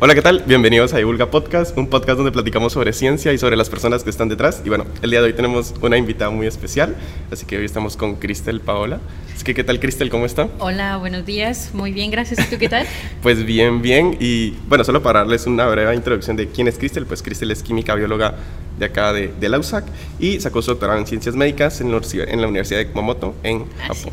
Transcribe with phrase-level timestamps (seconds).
[0.00, 0.44] Hola, ¿qué tal?
[0.46, 4.10] Bienvenidos a Divulga Podcast, un podcast donde platicamos sobre ciencia y sobre las personas que
[4.10, 4.62] están detrás.
[4.64, 6.94] Y bueno, el día de hoy tenemos una invitada muy especial,
[7.32, 9.00] así que hoy estamos con Cristel Paola.
[9.34, 10.08] Así que, ¿qué tal, Cristel?
[10.08, 10.46] ¿Cómo está?
[10.60, 11.70] Hola, buenos días.
[11.74, 12.38] Muy bien, gracias.
[12.46, 12.86] ¿Y tú qué tal?
[13.24, 14.16] pues bien, bien.
[14.20, 17.64] Y bueno, solo para darles una breve introducción de quién es Cristel, pues Cristel es
[17.64, 18.36] química bióloga
[18.78, 19.84] de acá de, de la USAC
[20.20, 23.64] y sacó su doctorado en ciencias médicas en la, en la Universidad de Kumamoto, en
[23.78, 24.12] Japón.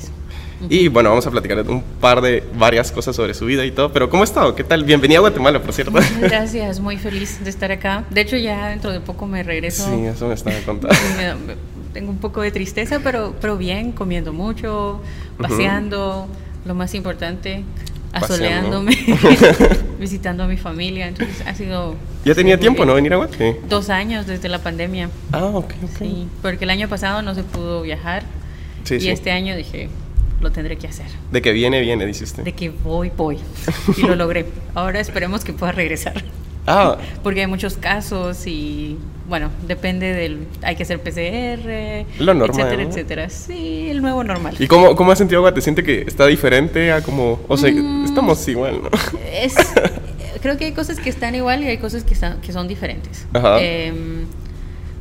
[0.70, 3.92] Y bueno, vamos a platicar un par de varias cosas sobre su vida y todo.
[3.92, 4.56] Pero ¿cómo ha estado?
[4.56, 4.84] ¿Qué tal?
[4.84, 5.94] Bienvenida a Guatemala, por cierto.
[6.22, 8.06] Gracias, muy feliz de estar acá.
[8.10, 9.86] De hecho, ya dentro de poco me regreso.
[9.86, 10.96] Sí, eso me estaba contando.
[11.94, 15.02] Tengo un poco de tristeza, pero, pero bien, comiendo mucho,
[15.38, 16.28] paseando,
[16.66, 17.64] lo más importante,
[18.12, 18.98] asoleándome,
[20.00, 21.08] visitando a mi familia.
[21.08, 21.96] Entonces ha sido...
[22.26, 23.58] ¿Ya tenía tiempo, no venir a Guatemala?
[23.70, 25.10] Dos años desde la pandemia.
[25.32, 25.98] Ah, ok, ok.
[26.00, 28.24] Sí, porque el año pasado no se pudo viajar.
[28.84, 29.90] Sí, y este año dije,
[30.42, 31.08] lo tendré que hacer.
[31.32, 32.44] De que viene, viene, dice usted.
[32.44, 33.38] De que voy, voy.
[33.98, 34.46] Y lo logré.
[34.74, 36.24] Ahora esperemos que pueda regresar.
[36.68, 36.98] Ah.
[37.24, 40.48] Porque hay muchos casos y, bueno, depende del...
[40.62, 43.30] Hay que hacer PCR, lo normal, etcétera, etcétera.
[43.30, 44.56] Sí, el nuevo normal.
[44.60, 45.54] ¿Y cómo, cómo has sentido agua?
[45.54, 47.40] ¿Te siente que está diferente a como...
[47.48, 48.90] O sea, mm, estamos igual, ¿no?
[49.32, 49.56] Es,
[50.42, 53.26] creo que hay cosas que están igual y hay cosas que, están, que son diferentes.
[53.34, 53.58] Ajá.
[53.62, 53.94] Eh,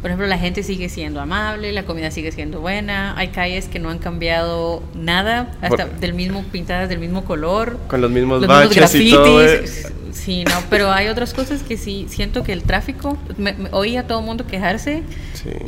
[0.04, 3.78] por ejemplo, la gente sigue siendo amable, la comida sigue siendo buena, hay calles que
[3.78, 8.94] no han cambiado nada, hasta del mismo pintadas del mismo color, con los mismos baches
[8.96, 9.42] y todo.
[9.42, 9.64] Eh.
[10.12, 14.06] Sí, no, pero hay otras cosas que sí siento que el tráfico, me, oí a
[14.06, 15.04] todo el mundo quejarse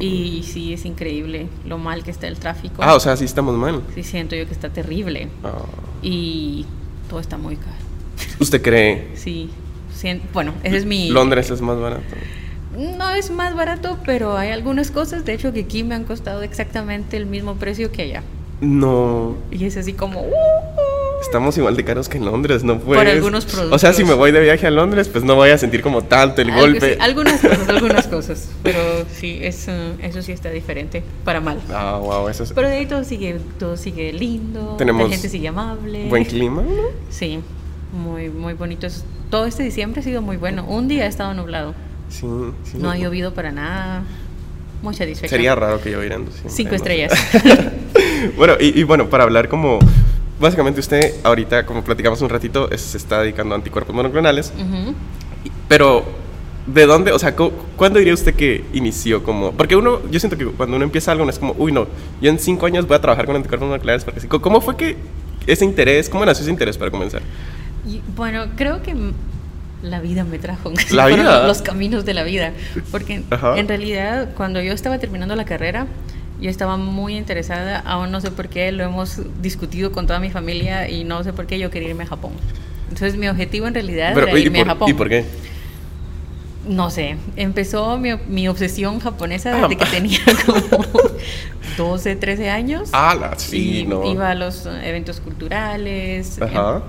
[0.00, 2.82] y sí es increíble lo mal que está el tráfico.
[2.82, 3.80] Ah, o sea, sí estamos mal.
[3.94, 5.64] Sí siento yo que está terrible ah.
[6.02, 6.66] y
[7.08, 7.72] todo está muy caro.
[8.38, 9.12] ¿Usted cree?
[9.14, 9.48] Sí,
[10.34, 11.08] bueno, ese es mi.
[11.08, 12.02] Londres es más barato
[12.76, 16.42] no es más barato, pero hay algunas cosas, de hecho, que aquí me han costado
[16.42, 18.22] exactamente el mismo precio que allá.
[18.60, 19.36] No.
[19.50, 20.20] Y es así como...
[20.22, 20.32] Uh,
[21.20, 23.02] Estamos igual de caros que en Londres, no puedes.
[23.02, 23.74] Por algunos productos.
[23.74, 26.02] O sea, si me voy de viaje a Londres, pues no voy a sentir como
[26.02, 26.98] tanto el golpe.
[27.00, 28.48] algunas cosas, algunas cosas.
[28.62, 28.78] Pero
[29.12, 31.58] sí, eso, eso sí está diferente, para mal.
[31.72, 32.52] Ah, wow, eso es...
[32.52, 36.06] Pero de ahí todo sigue, todo sigue lindo, Tenemos la gente sigue amable.
[36.08, 36.82] Buen clima, ¿no?
[37.08, 37.40] Sí,
[37.92, 38.86] muy, muy bonito.
[39.30, 40.64] Todo este diciembre ha sido muy bueno.
[40.66, 41.74] Un día ha estado nublado.
[42.78, 44.02] No ha llovido para nada.
[44.82, 45.30] Muy satisfecho.
[45.30, 47.12] Sería raro que lloviera Cinco estrellas.
[48.36, 49.78] bueno, y, bueno, para hablar como...
[50.38, 54.52] Básicamente usted ahorita, como platicamos un ratito, se está dedicando a anticuerpos monoclonales.
[55.66, 56.04] Pero,
[56.66, 57.12] ¿de dónde?
[57.12, 59.52] O sea, ¿cuándo diría usted que inició como...?
[59.52, 61.86] Porque uno, yo siento que cuando uno empieza algo no es como, uy, no,
[62.20, 64.04] yo en cinco años voy a trabajar con anticuerpos monoclonales.
[64.04, 64.96] Porque ¿Cómo fue que
[65.46, 67.22] ese interés, cómo nació ese interés para comenzar?
[68.16, 68.94] bueno, creo que
[69.82, 70.72] la vida me trajo.
[70.90, 71.46] La vida.
[71.46, 72.52] Los caminos de la vida.
[72.90, 73.22] Porque
[73.56, 75.86] en realidad, cuando yo estaba terminando la carrera,
[76.40, 80.30] yo estaba muy interesada, aún no sé por qué, lo hemos discutido con toda mi
[80.30, 82.32] familia y no sé por qué yo quería irme a Japón.
[82.88, 84.90] Entonces mi objetivo en realidad era irme a Japón.
[84.90, 85.24] ¿Y por qué?
[86.68, 89.78] No sé, empezó mi, mi obsesión japonesa desde ah.
[89.78, 90.92] que tenía como
[91.76, 92.90] 12, 13 años.
[92.92, 96.38] Ah, sí, y Iba a los eventos culturales.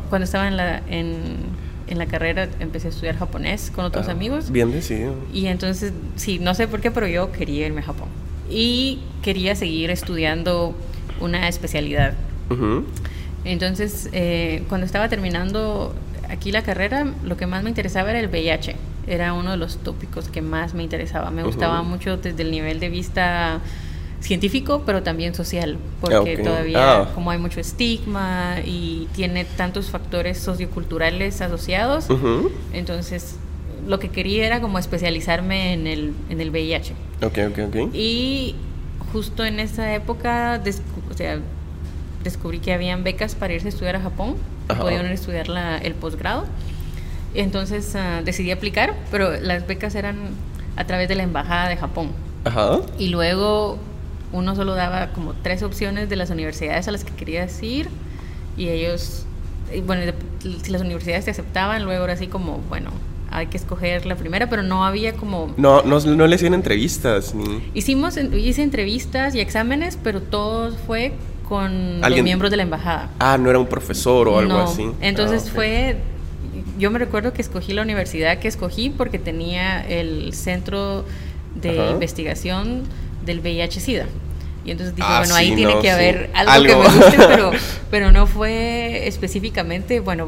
[0.10, 0.82] cuando estaba en la...
[0.90, 4.52] En, en la carrera empecé a estudiar japonés con otros ah, amigos.
[4.52, 5.16] Bien decidido.
[5.34, 8.10] Y entonces, sí, no sé por qué, pero yo quería irme a Japón.
[8.50, 10.76] Y quería seguir estudiando
[11.20, 12.14] una especialidad.
[13.44, 15.94] Entonces, eh, cuando estaba terminando
[16.30, 18.76] aquí la carrera, lo que más me interesaba era el VIH.
[19.08, 21.32] Era uno de los tópicos que más me interesaba.
[21.32, 23.62] Me gustaba mucho desde el nivel de vista
[24.22, 27.12] científico, pero también social, porque todavía ah.
[27.14, 32.08] como hay mucho estigma y tiene tantos factores socioculturales asociados,
[32.74, 33.36] entonces
[33.88, 36.94] lo que quería era como especializarme en el, en el VIH.
[37.94, 38.56] Y
[39.14, 40.62] justo en esa época,
[41.10, 41.40] o sea,
[42.24, 44.36] descubrí que habían becas para irse a estudiar a Japón,
[44.68, 46.46] podían estudiar la, el posgrado.
[47.34, 50.18] Entonces ah, decidí aplicar, pero las becas eran
[50.76, 52.12] a través de la embajada de Japón.
[52.98, 53.78] Y luego
[54.38, 57.90] uno solo daba como tres opciones de las universidades a las que querías ir
[58.56, 59.26] y ellos,
[59.86, 60.14] bueno,
[60.64, 62.92] si las universidades te aceptaban, luego era así como, bueno,
[63.30, 65.54] hay que escoger la primera, pero no había como...
[65.58, 67.62] No, no, no le hacían entrevistas ni...
[67.74, 71.14] Hicimos, hice entrevistas y exámenes, pero todo fue
[71.48, 73.10] con los miembros de la embajada.
[73.20, 74.90] Ah, no era un profesor o algo así.
[75.02, 75.98] Entonces ah, fue...
[76.80, 81.06] Yo me recuerdo que escogí la universidad que escogí porque tenía el centro
[81.56, 82.84] de investigación
[83.26, 84.06] del VIH-Sida.
[84.68, 87.52] Y entonces dije, ah, bueno, ahí tiene que haber algo, que me guste, pero,
[87.90, 90.28] pero no fue específicamente, bueno,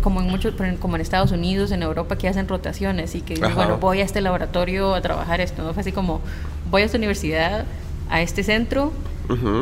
[0.00, 3.78] como en muchos, como en Estados Unidos, en Europa, que hacen rotaciones y que, bueno,
[3.78, 5.74] voy a este laboratorio a trabajar esto, ¿no?
[5.74, 6.20] Fue así como,
[6.70, 7.64] voy a esta universidad,
[8.08, 8.92] a este centro,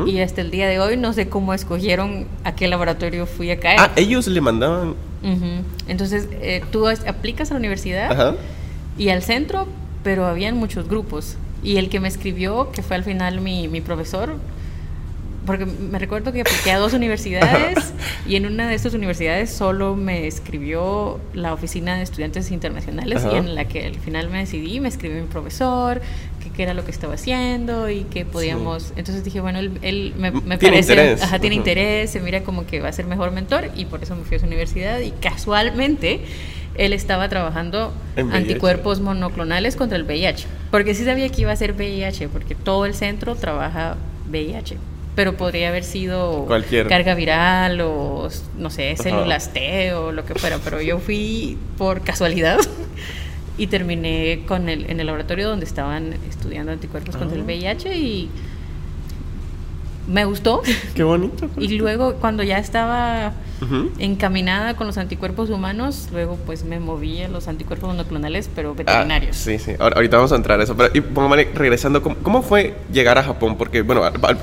[0.05, 3.59] y hasta el día de hoy no sé cómo escogieron a qué laboratorio fui a
[3.59, 3.79] caer.
[3.79, 4.93] Ah, ellos le mandaban.
[5.87, 8.35] Entonces, eh, tú aplicas a la universidad
[8.95, 9.67] y al centro,
[10.03, 11.35] pero habían muchos grupos.
[11.63, 14.37] Y el que me escribió, que fue al final mi, mi profesor,
[15.45, 17.93] porque me recuerdo que apliqué a dos universidades
[18.27, 23.35] y en una de estas universidades solo me escribió la oficina de estudiantes internacionales y
[23.35, 26.01] en la que al final me decidí, me escribió mi profesor,
[26.55, 28.91] qué era lo que estaba haciendo y que podíamos...
[28.97, 30.91] Entonces dije, bueno, él, me, me ¿Tiene parece...
[30.91, 31.23] Interés.
[31.23, 34.13] Ajá, tiene interés, se mira como que va a ser mejor mentor y por eso
[34.15, 36.19] me fui a su universidad y casualmente
[36.79, 37.93] él estaba trabajando
[38.31, 40.47] anticuerpos monoclonales contra el VIH.
[40.71, 43.97] Porque sí sabía que iba a ser VIH, porque todo el centro trabaja
[44.29, 44.77] VIH
[45.15, 46.87] pero podría haber sido Cualquier.
[46.87, 51.99] carga viral o, no sé, células T o lo que fuera, pero yo fui por
[52.03, 52.57] casualidad
[53.57, 57.95] y terminé con el, en el laboratorio donde estaban estudiando anticuerpos contra el VIH ah.
[57.97, 58.29] y
[60.09, 60.61] me gustó.
[60.95, 61.49] Qué bonito.
[61.57, 63.33] y luego cuando ya estaba
[63.99, 69.35] encaminada con los anticuerpos humanos, luego pues me moví a los anticuerpos monoclonales, pero veterinarios.
[69.35, 69.73] Ah, sí, sí.
[69.77, 70.75] ahorita vamos a entrar a eso.
[70.75, 71.01] Pero, y
[71.53, 73.57] regresando, ¿cómo, fue llegar a Japón?
[73.57, 74.01] Porque, bueno,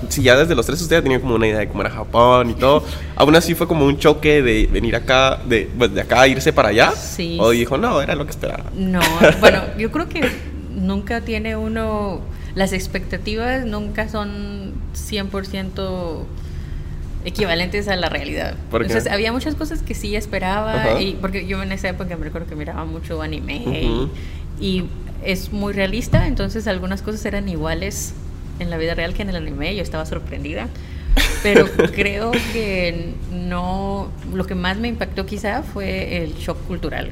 [0.09, 2.55] si ya desde los tres ustedes tenían como una idea de cómo era Japón y
[2.55, 2.85] todo,
[3.17, 6.53] aún así fue como un choque de venir acá, de, pues, de acá a irse
[6.53, 6.93] para allá.
[6.93, 7.39] Sí.
[7.41, 8.65] O dijo, no, era lo que esperaba.
[8.75, 9.01] No,
[9.41, 10.21] bueno, yo creo que
[10.75, 12.21] nunca tiene uno
[12.57, 16.25] las expectativas nunca son 100%
[17.27, 18.55] equivalentes a la realidad.
[18.73, 22.49] Entonces había muchas cosas que sí esperaba y porque yo en esa época me recuerdo
[22.49, 24.09] que miraba mucho anime
[24.59, 24.85] y,
[25.25, 28.15] es muy realista, entonces algunas cosas eran iguales
[28.61, 30.69] en la vida real que en el anime, yo estaba sorprendida.
[31.43, 37.11] Pero creo que no, lo que más me impactó quizá fue el shock cultural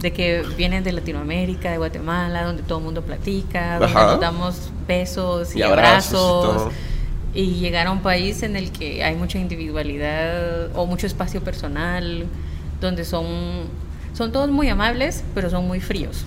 [0.00, 4.70] de que vienen de Latinoamérica, de Guatemala, donde todo el mundo platica, donde nos damos
[4.88, 6.72] besos y, abrazos.
[7.34, 12.26] Y, llegar a un país en el que hay mucha individualidad o mucho espacio personal,
[12.80, 13.26] donde son,
[14.14, 16.24] son todos muy amables, pero son muy fríos.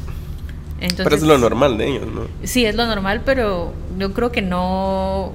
[0.79, 2.27] Entonces, pero es lo normal de ellos, ¿no?
[2.43, 5.33] Sí, es lo normal, pero yo creo que no,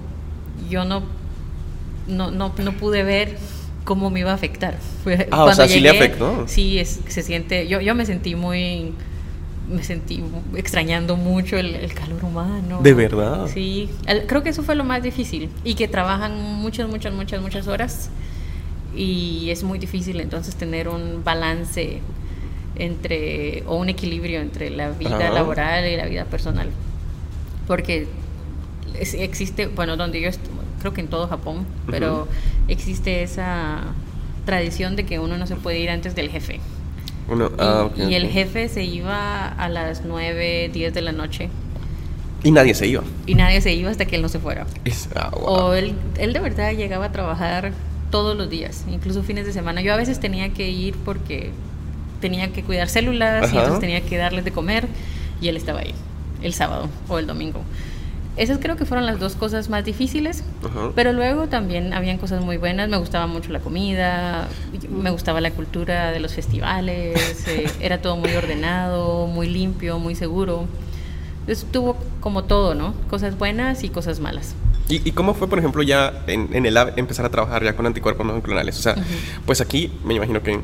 [0.71, 1.03] yo no,
[2.07, 3.37] no, no, no pude ver
[3.89, 4.77] cómo me iba a afectar.
[5.31, 6.47] ah, o sea, sí le afectó.
[6.47, 8.93] Sí, es, se siente, yo, yo me sentí muy,
[9.67, 10.23] me sentí
[10.55, 12.81] extrañando mucho el, calor humano.
[12.83, 13.49] ¿De verdad?
[13.51, 13.89] Sí,
[14.27, 18.11] creo que eso fue lo más difícil y que trabajan muchas, muchas, muchas, muchas horas
[18.95, 22.01] y es muy difícil entonces tener un balance
[22.77, 26.69] entre, o un equilibrio entre la vida laboral y la vida personal.
[27.67, 28.07] Porque
[29.01, 30.29] existe, bueno, donde yo
[30.79, 32.29] creo que en todo Japón, pero
[32.69, 33.83] existe esa
[34.45, 36.61] tradición de que uno no se puede ir antes del jefe.
[37.29, 41.51] Uno, ah, y, el jefe se iba a las 9, 10 de la noche.
[42.43, 43.03] Y nadie se iba.
[43.27, 44.67] Y nadie se iba hasta que él no se fuera.
[45.15, 47.73] Ah, o él, él de verdad llegaba a trabajar
[48.11, 49.83] todos los días, incluso fines de semana.
[49.83, 51.51] Yo a veces tenía que ir porque
[52.21, 54.89] tenía que cuidar células y entonces tenía que darles de comer
[55.41, 55.95] y él estaba ahí
[56.43, 57.63] el sábado o el domingo.
[58.39, 60.45] Esas creo que fueron las dos cosas más difíciles,
[60.95, 62.89] pero luego también habían cosas muy buenas.
[62.89, 64.49] Me gustaba mucho la comida,
[64.89, 70.15] me gustaba la cultura de los festivales, eh, era todo muy ordenado, muy limpio, muy
[70.15, 70.67] seguro.
[71.41, 72.95] Entonces tuvo como todo, ¿no?
[73.11, 74.55] Cosas buenas y cosas malas.
[74.89, 78.25] ¿Y, cómo fue, por ejemplo, ya en, el lab empezar a trabajar ya con anticuerpos
[78.25, 78.79] no clonales?
[78.79, 78.95] O sea,
[79.45, 80.61] pues aquí me imagino que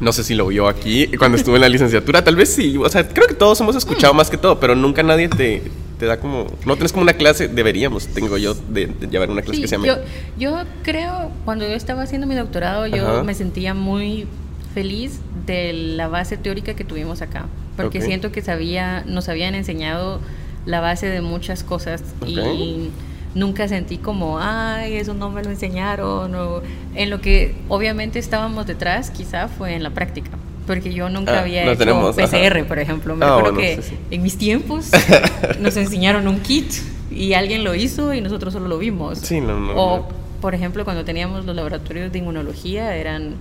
[0.00, 2.76] no sé si lo vio aquí cuando estuve en la licenciatura, tal vez sí.
[2.78, 4.16] O sea, creo que todos hemos escuchado mm.
[4.16, 5.62] más que todo, pero nunca nadie te,
[5.98, 9.60] te da como, no tienes como una clase, deberíamos, tengo yo de, llevar una clase
[9.60, 9.86] que se llama...
[9.86, 9.96] Yo,
[10.38, 14.26] yo creo, cuando yo estaba haciendo mi doctorado, yo me sentía muy
[14.74, 17.46] feliz de la base teórica que tuvimos acá,
[17.76, 20.20] porque siento que sabía, nos habían enseñado
[20.66, 22.90] la base de muchas cosas y
[23.34, 26.62] nunca sentí como, ay, eso no me lo enseñaron, o
[26.94, 30.30] en lo que obviamente estábamos detrás, quizá fue en la práctica
[30.66, 33.16] porque yo nunca ah, había hecho PCR, por ejemplo.
[33.16, 33.80] Me ah, acuerdo que
[34.10, 34.90] en mis tiempos
[35.60, 36.72] nos enseñaron un kit
[37.10, 39.18] y alguien lo hizo y nosotros solo lo vimos.
[39.18, 40.08] Sí, no, no, o,
[40.40, 43.34] por ejemplo, cuando teníamos los laboratorios de inmunología, eran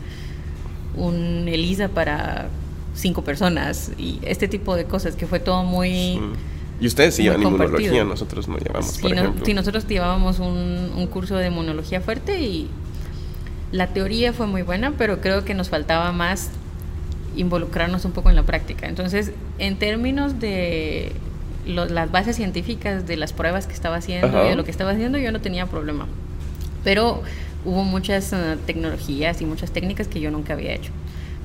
[0.96, 2.48] un ELISA para
[2.94, 6.20] cinco personas y este tipo de cosas que fue todo muy...
[6.80, 9.46] Y ustedes sí llevan inmunología, nosotros no llevamos, sí, por ejemplo.
[9.46, 12.70] sí, nosotros llevábamos un, un curso de inmunología fuerte y
[13.72, 16.50] la teoría fue muy buena, pero creo que nos faltaba más
[17.36, 18.88] involucrarnos un poco en la práctica.
[18.88, 21.12] Entonces, en términos de
[21.66, 25.18] las bases científicas de las pruebas que estaba haciendo y de lo que estaba haciendo,
[25.18, 26.08] yo no tenía problema.
[26.84, 27.24] Pero
[27.66, 30.92] hubo muchas eh, tecnologías y muchas técnicas que yo nunca había hecho.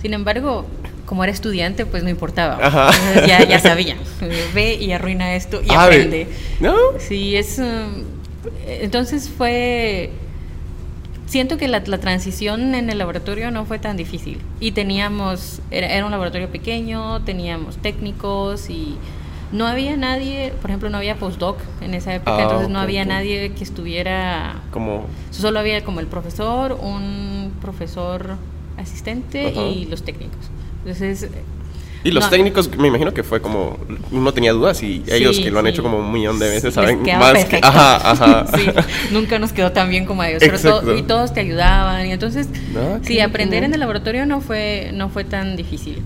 [0.03, 0.67] Sin embargo,
[1.07, 2.93] como era estudiante, pues no importaba.
[3.27, 3.97] Ya, ya sabía.
[4.55, 6.29] Ve y arruina esto y aprende.
[6.61, 6.75] ¿No?
[6.99, 7.59] Sí, es...
[7.59, 7.87] Eh,
[8.67, 10.11] entonces fue
[11.29, 14.41] siento que la, la, transición en el laboratorio no fue tan difícil.
[14.61, 18.97] Y teníamos, era, era, un laboratorio pequeño, teníamos técnicos y
[19.53, 23.03] no había nadie, por ejemplo, no había postdoc en esa época, ah, entonces no había
[23.03, 23.13] okay.
[23.13, 24.57] nadie que estuviera...
[24.71, 25.07] Como...
[25.31, 28.37] Solo había como el profesor, un profesor
[28.77, 30.51] asistente y los técnicos.
[30.85, 31.29] Entonces...
[32.05, 33.77] Y los no, técnicos, me imagino que fue como,
[34.13, 35.71] uno tenía dudas y ellos Sí, que lo han sí.
[35.73, 37.59] hecho como un millón de veces saben más que...
[37.63, 38.47] Ajá, ajá.
[38.57, 38.67] Sí,
[39.13, 40.41] nunca nos quedó tan bien como a ellos.
[40.41, 40.81] pero Exacto.
[40.83, 42.07] to- y todos te ayudaban.
[42.07, 43.65] Y entonces, Ah, sí, aprender bien.
[43.71, 46.01] en el laboratorio no fue, no fue tan difícil.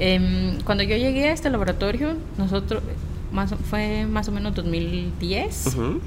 [0.00, 2.82] Em, cuando yo llegué a este laboratorio, nosotros,
[3.30, 6.00] más, fue más o menos 2010, Ujú.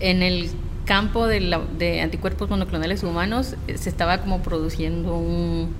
[0.00, 0.50] en el
[0.84, 5.70] campo de, la- de anticuerpos monoclonales humanos eh, se estaba como produciendo un,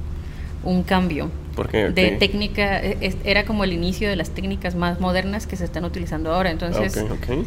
[0.64, 1.90] un cambio ¿Por qué?
[1.90, 5.84] de técnica, es- era como el inicio de las técnicas más modernas que se están
[5.84, 6.50] utilizando ahora.
[6.50, 7.44] Entonces, Ok, ok.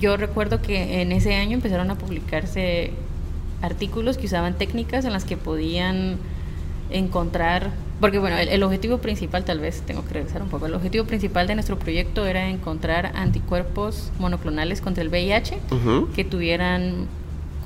[0.00, 2.90] yo recuerdo que en ese año empezaron a publicarse
[3.62, 6.16] artículos que usaban técnicas en las que podían
[6.90, 10.74] encontrar, porque bueno, el, el objetivo principal, tal vez tengo que regresar un poco, el
[10.74, 15.58] objetivo principal de nuestro proyecto era encontrar anticuerpos monoclonales contra el VIH
[16.14, 17.06] que tuvieran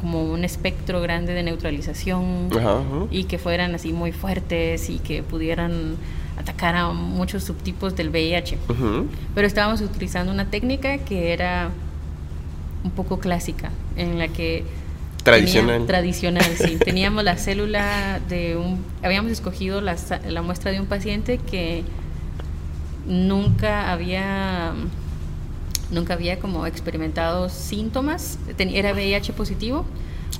[0.02, 3.06] como un espectro grande de neutralización Ajá, ajá.
[3.10, 5.94] y que fueran así muy fuertes y que pudieran
[6.36, 8.58] atacar a muchos subtipos del VIH.
[9.34, 11.70] Pero estábamos utilizando una técnica que era
[12.84, 14.64] un poco clásica, en la que...
[15.22, 15.74] Tradicional.
[15.76, 16.76] tenía- tradicional, sí.
[16.84, 18.84] Teníamos la célula de un...
[19.04, 19.94] Habíamos escogido la,
[20.28, 21.84] la muestra de un paciente que
[23.06, 24.72] nunca había...
[25.92, 29.84] Nunca había como experimentado síntomas, era VIH positivo,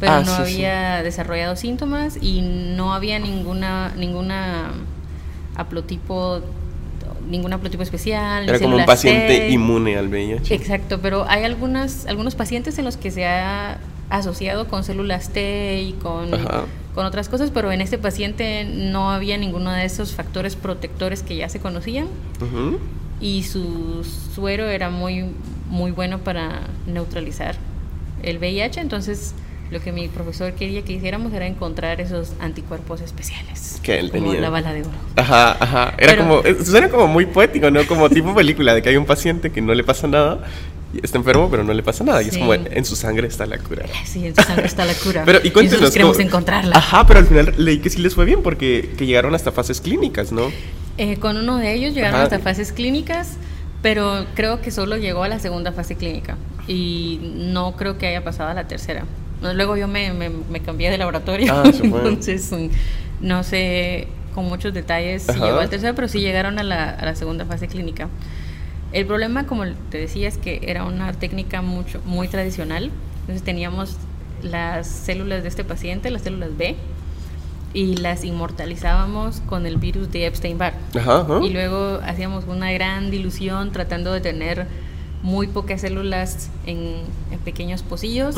[0.01, 0.55] pero Ah, no sí, sí.
[0.65, 4.71] había desarrollado síntomas y no había ninguna ninguna
[5.55, 6.41] haplotipo
[7.29, 10.55] ningún haplotipo especial, Era como un paciente inmune al VIH.
[10.55, 13.79] Exacto, pero hay algunas, algunos pacientes en los que se ha
[14.11, 16.65] asociado con células T y con, Ajá.
[16.95, 21.37] con otras cosas, pero en este paciente no había ninguno de esos factores protectores que
[21.37, 22.07] ya se conocían.
[23.23, 25.25] Y su suero era muy,
[25.71, 27.55] muy bueno para neutralizar
[28.23, 29.35] el VIH, entonces
[29.71, 33.81] lo que mi profesor quería que hiciéramos era encontrar esos anticuerpos especiales.
[33.83, 34.41] Que él como tenía.
[34.43, 34.91] la bala de oro.
[35.17, 35.95] Ajá, ajá.
[35.97, 37.85] Era Pero- como, eh, suena como muy poético, ¿no?
[37.87, 40.41] Como tipo película, de que hay un paciente que no le pasa nada,
[40.93, 42.23] y está enfermo, pero no le pasa nada.
[42.23, 43.87] Y es como, en su sangre está la cura.
[44.05, 45.23] Sí, en tu sangre está la cura.
[45.27, 45.81] Pero, y cuéntenos.
[45.81, 46.77] nosotros queremos ¿cómo- encontrarla.
[46.77, 49.81] Ajá, pero al final leí que sí les fue bien, porque que llegaron hasta fases
[49.81, 50.53] clínicas, ¿no?
[50.99, 52.25] Eh, con uno de ellos llegaron Ajá.
[52.25, 53.37] hasta fases clínicas,
[53.83, 56.37] pero creo que solo llegó a la segunda fase clínica
[56.69, 59.05] y no creo que haya pasado a la tercera.
[59.55, 62.69] Luego yo me, me- me cambié de laboratorio, Ah, entonces mm,
[63.27, 65.45] no sé con muchos detalles si Ajá.
[65.47, 68.09] llegó a la tercera, pero sí llegaron a la, a la segunda fase clínica.
[68.93, 72.91] El problema, como te decía, es que era una técnica mucho, muy tradicional.
[73.23, 73.97] Entonces teníamos
[74.43, 76.77] las células de este paciente, las células B,
[77.75, 80.75] y las inmortalizábamos con el virus de Epstein-Barr.
[81.43, 84.67] Y luego hacíamos una gran dilución tratando de tener
[85.23, 86.97] muy pocas células en,
[87.31, 88.37] en pequeños pocillos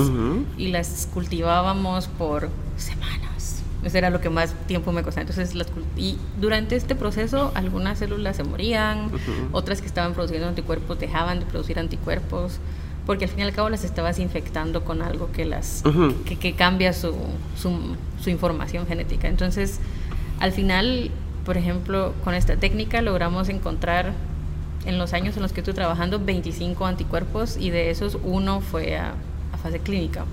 [0.59, 3.63] y las cultivábamos por semanas.
[3.83, 5.23] Eso era lo que más tiempo me costaba.
[5.23, 9.11] Entonces, las y durante este proceso, algunas células se morían,
[9.53, 12.59] otras que estaban produciendo anticuerpos dejaban de producir anticuerpos,
[13.07, 15.83] porque al fin y al cabo las estabas infectando con algo que las
[16.25, 17.15] que, que cambia su,
[17.57, 19.29] su, su información genética.
[19.29, 19.81] Entonces,
[20.41, 21.11] al final,
[21.45, 24.13] por ejemplo, con esta técnica logramos encontrar
[24.87, 28.97] en los años en los que estuve trabajando 25 anticuerpos y de esos uno fue
[28.97, 29.15] a,
[29.53, 30.25] a fase clínica.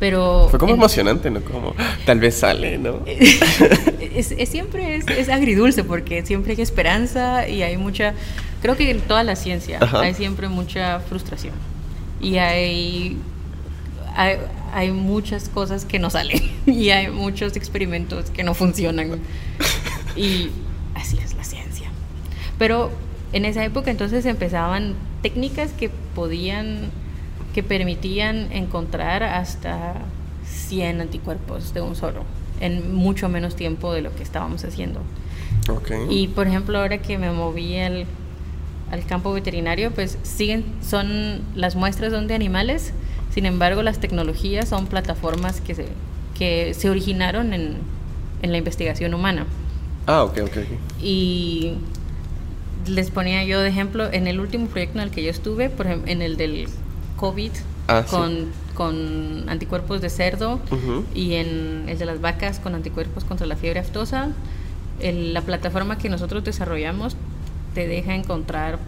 [0.00, 1.40] Pero Fue como en- emocionante, ¿no?
[1.42, 3.00] Como, "Ah, tal vez sale, ¿no?
[3.06, 8.14] es, es siempre es, es agridulce porque siempre hay esperanza y hay mucha,
[8.62, 10.00] creo que en toda la ciencia Ajá.
[10.00, 11.52] hay siempre mucha frustración
[12.20, 13.18] y hay,
[14.16, 14.36] hay,
[14.72, 19.20] hay muchas cosas que no salen y hay muchos experimentos que no funcionan
[20.16, 20.48] y
[20.94, 21.88] así es la ciencia.
[22.58, 22.90] Pero
[23.32, 26.90] en esa época entonces empezaban técnicas que podían,
[27.54, 29.94] que permitían encontrar hasta
[30.46, 32.24] 100 anticuerpos de un solo
[32.60, 35.00] en mucho menos tiempo de lo que estábamos haciendo.
[35.68, 35.90] Ok.
[36.10, 38.04] Y por ejemplo, ahora que me moví al,
[38.90, 42.92] al campo veterinario, pues siguen, son, las muestras son de animales,
[43.34, 45.86] sin embargo las tecnologías son plataformas que se,
[46.38, 47.78] que se originaron en,
[48.42, 49.46] en la investigación humana.
[50.06, 50.38] Ah, ok.
[50.44, 50.56] ok.
[51.02, 51.74] Y
[52.86, 55.86] les ponía yo de ejemplo, en el último proyecto en el que yo estuve, por
[55.86, 56.68] ejemplo, en el del
[57.20, 57.52] COVID,
[57.86, 58.16] Ah, sí.
[58.16, 60.58] con, con anticuerpos de cerdo,
[61.14, 64.30] y en el de las vacas con anticuerpos contra la fiebre aftosa.
[65.00, 67.16] El- la plataforma que nosotros desarrollamos
[67.74, 68.78] te deja encontrar,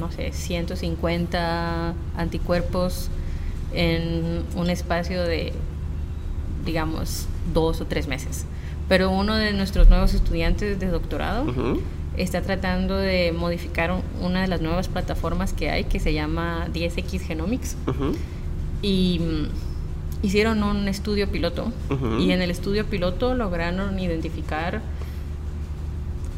[0.00, 3.08] no sé, 150 anticuerpos
[3.74, 5.52] en un espacio de
[6.64, 8.46] digamos, dos o tres meses.
[8.88, 11.44] Pero uno de nuestros nuevos estudiantes de doctorado
[12.16, 17.20] está tratando de modificar una de las nuevas plataformas que hay que se llama 10X
[17.20, 17.76] Genomics.
[18.82, 21.72] Y mm, hicieron un estudio piloto
[22.20, 24.82] y en el estudio piloto lograron identificar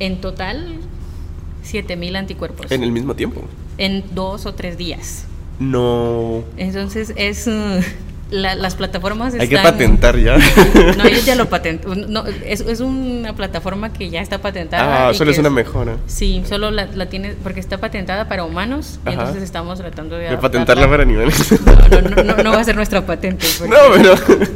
[0.00, 0.78] en total
[1.62, 2.70] 7000 anticuerpos.
[2.70, 3.42] En el mismo tiempo.
[3.78, 5.26] En dos o tres días.
[5.58, 6.42] No.
[6.56, 7.48] Entonces es
[8.30, 10.36] uh, las plataformas Hay que patentar ya.
[10.96, 12.12] No, ellos ya lo patentan.
[12.12, 15.08] No, es, es, una plataforma que ya está patentada.
[15.08, 15.96] Ah, solo es una mejora.
[16.06, 20.30] Sí, solo la, la, tiene, porque está patentada para humanos y entonces estamos tratando de...
[20.30, 21.52] De patentarla para animales.
[21.66, 23.46] No, no, no, no, va a ser nuestra patente.
[23.68, 24.14] no, pero...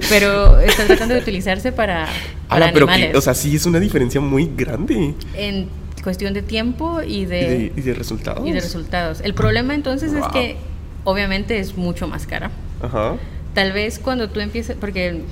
[0.09, 2.07] Pero está tratando de utilizarse para,
[2.49, 5.15] para ah, pero Que, o sea, sí es una diferencia muy grande.
[5.35, 5.69] En
[6.03, 7.73] cuestión de tiempo y de...
[7.77, 8.47] Y de, resultados.
[8.47, 9.21] Y de resultados.
[9.21, 10.57] El problema entonces es que
[11.05, 12.51] obviamente es mucho más cara.
[12.83, 13.17] Ajá
[13.55, 15.23] tal vez cuando tú empiezas, porque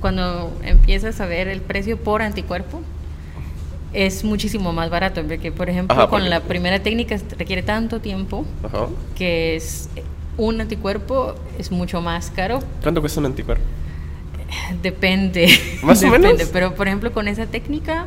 [0.00, 2.80] cuando empiezas a ver el precio por anticuerpo,
[3.92, 8.44] es muchísimo más barato, porque por ejemplo con la primera técnica requiere tanto tiempo
[9.14, 9.88] que es
[10.36, 12.58] un anticuerpo es mucho más caro.
[12.82, 13.62] ¿Cuánto cuesta un anticuerpo?
[14.82, 15.48] Depende.
[15.82, 16.48] Más o depende, menos.
[16.52, 18.06] Pero por ejemplo con esa técnica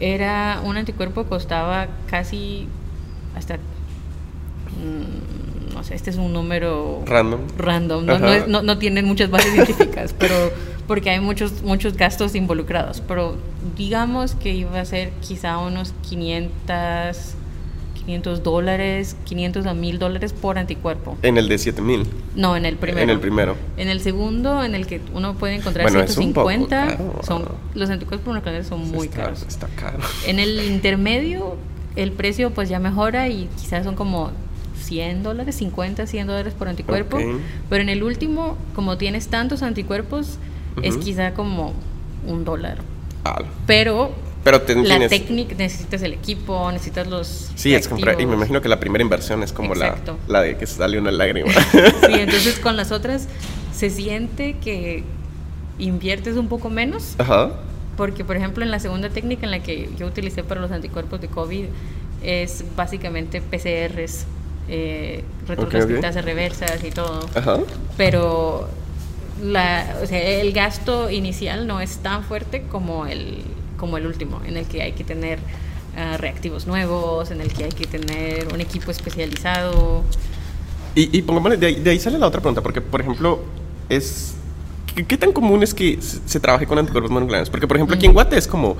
[0.00, 2.66] era un anticuerpo costaba casi
[3.36, 5.23] hasta mm,
[5.90, 10.52] este es un número random, random no, no, no, tienen muchas bases científicas, pero
[10.86, 13.36] porque hay muchos, muchos gastos involucrados, pero
[13.76, 17.34] digamos que iba a ser quizá unos 500,
[17.94, 21.16] 500 dólares, 500 a 1000 dólares por anticuerpo.
[21.22, 22.06] ¿En el de 7000?
[22.36, 23.02] No, en el primero.
[23.02, 23.56] En el primero.
[23.76, 28.90] En el segundo, en el que uno puede encontrar 150, son, los anticuerpos monoclonales son
[28.90, 29.44] muy caros.
[29.48, 29.98] Está caro.
[30.26, 31.56] En el intermedio,
[31.96, 34.32] el precio pues ya mejora y quizás son como
[34.84, 37.18] 100 dólares, 50, 100 dólares por anticuerpo.
[37.68, 40.38] Pero en el último, como tienes tantos anticuerpos,
[40.82, 41.72] es quizá como
[42.26, 42.78] un dólar.
[43.66, 44.12] Pero,
[44.42, 47.50] pero la técnica, necesitas el equipo, necesitas los.
[47.54, 48.20] Sí, es comprar.
[48.20, 49.96] Y me imagino que la primera inversión es como la,
[50.28, 51.52] la de que sale una lágrima.
[51.72, 53.28] sí, entonces con las otras
[53.72, 55.04] se siente que
[55.78, 57.14] inviertes un poco menos.
[57.18, 57.52] Ajá.
[57.96, 61.20] Porque, por ejemplo, en la segunda técnica en la que yo utilicé para los anticuerpos
[61.20, 61.66] de COVID
[62.22, 64.26] es básicamente PCRs
[64.68, 67.20] eh, reversas y todo.
[67.96, 68.68] Pero
[69.42, 73.42] la, o sea, el gasto inicial no es tan fuerte como el,
[73.76, 75.38] como el último, en el que hay que tener
[75.96, 80.02] ah, reactivos nuevos, en el que hay que tener un equipo especializado.
[80.94, 83.40] Y, y de ahí, de ahí, sale la otra pregunta, porque por ejemplo,
[83.88, 84.34] es
[85.02, 87.50] ¿qué, tan común es que se, trabaje con anticuerpos monoclonales?
[87.50, 88.76] Porque por ejemplo aquí en Guate es como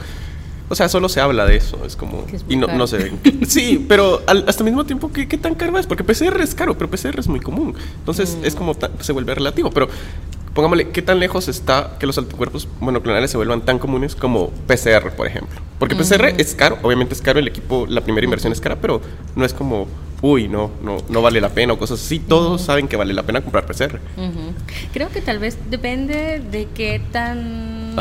[0.69, 2.25] o sea, solo se habla de eso, es como...
[2.49, 3.13] y no, no se ve.
[3.47, 5.87] Sí, pero hasta el mismo tiempo, ¿qué, ¿qué, tan caro es?
[5.87, 7.75] Porque PCR es caro, pero PCR es muy común.
[7.99, 8.45] Entonces mm.
[8.45, 9.71] es como se vuelve relativo.
[9.71, 9.89] Pero
[10.55, 15.11] pongámosle, ¿qué tan lejos está que los anticuerpos monoclonales se vuelvan tan comunes como PCR,
[15.15, 15.61] por ejemplo?
[15.79, 19.03] Porque PCR es caro, obviamente es caro, el equipo, la primera inversión es cara, pero
[19.37, 19.87] no es como,
[20.23, 22.21] uy, no, no, no vale la pena o cosas así.
[22.21, 23.99] Todos saben que vale la pena comprar PCR.
[24.93, 27.97] Creo que tal vez depende de qué tan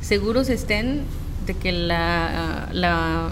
[0.00, 1.02] seguros estén
[1.46, 3.30] de que la, la,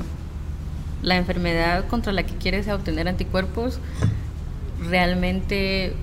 [1.03, 3.79] la enfermedad contra la que quieres obtener anticuerpos
[4.89, 5.95] realmente,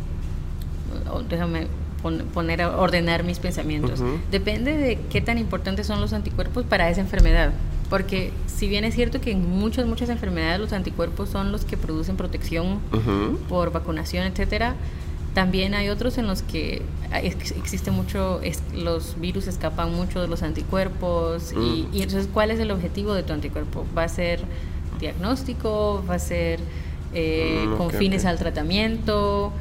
[1.30, 1.68] déjame
[2.34, 4.02] poner a ordenar mis pensamientos.
[4.32, 7.52] Depende de qué tan importantes son los anticuerpos para esa enfermedad.
[7.90, 11.76] Porque si bien es cierto que en muchas, muchas enfermedades los anticuerpos son los que
[11.76, 12.80] producen protección
[13.50, 14.76] por vacunación, etcétera,
[15.34, 16.82] también hay otros en los que
[17.58, 18.42] existe mucho,
[18.74, 22.02] los virus escapan mucho de los anticuerpos y, mm.
[22.02, 23.86] entonces ¿cuál es el objetivo de tu anticuerpo?
[23.98, 24.42] ¿Va a ser
[25.00, 26.04] diagnóstico?
[26.10, 26.60] ¿Va a ser
[27.14, 29.52] eh, mm, con fines al tratamiento?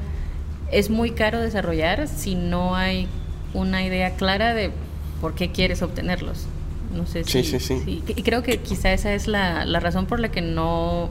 [0.71, 3.07] Es muy caro desarrollar si no hay
[3.55, 4.71] una idea clara de
[5.21, 6.47] por qué quieres obtenerlos.
[6.95, 7.43] No sé si...
[7.43, 8.03] Sí, sí, sí.
[8.07, 11.11] Y creo que quizá esa es la, la razón por la que no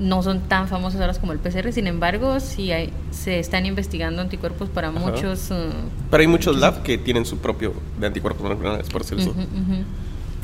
[0.00, 4.22] no son tan famosos ahora como el PCR, sin embargo, sí hay, se están investigando
[4.22, 5.50] anticuerpos para muchos...
[5.50, 5.70] Uh,
[6.10, 9.34] Pero hay muchos labs que tienen su propio de anticuerpos monoclonales, por decirlo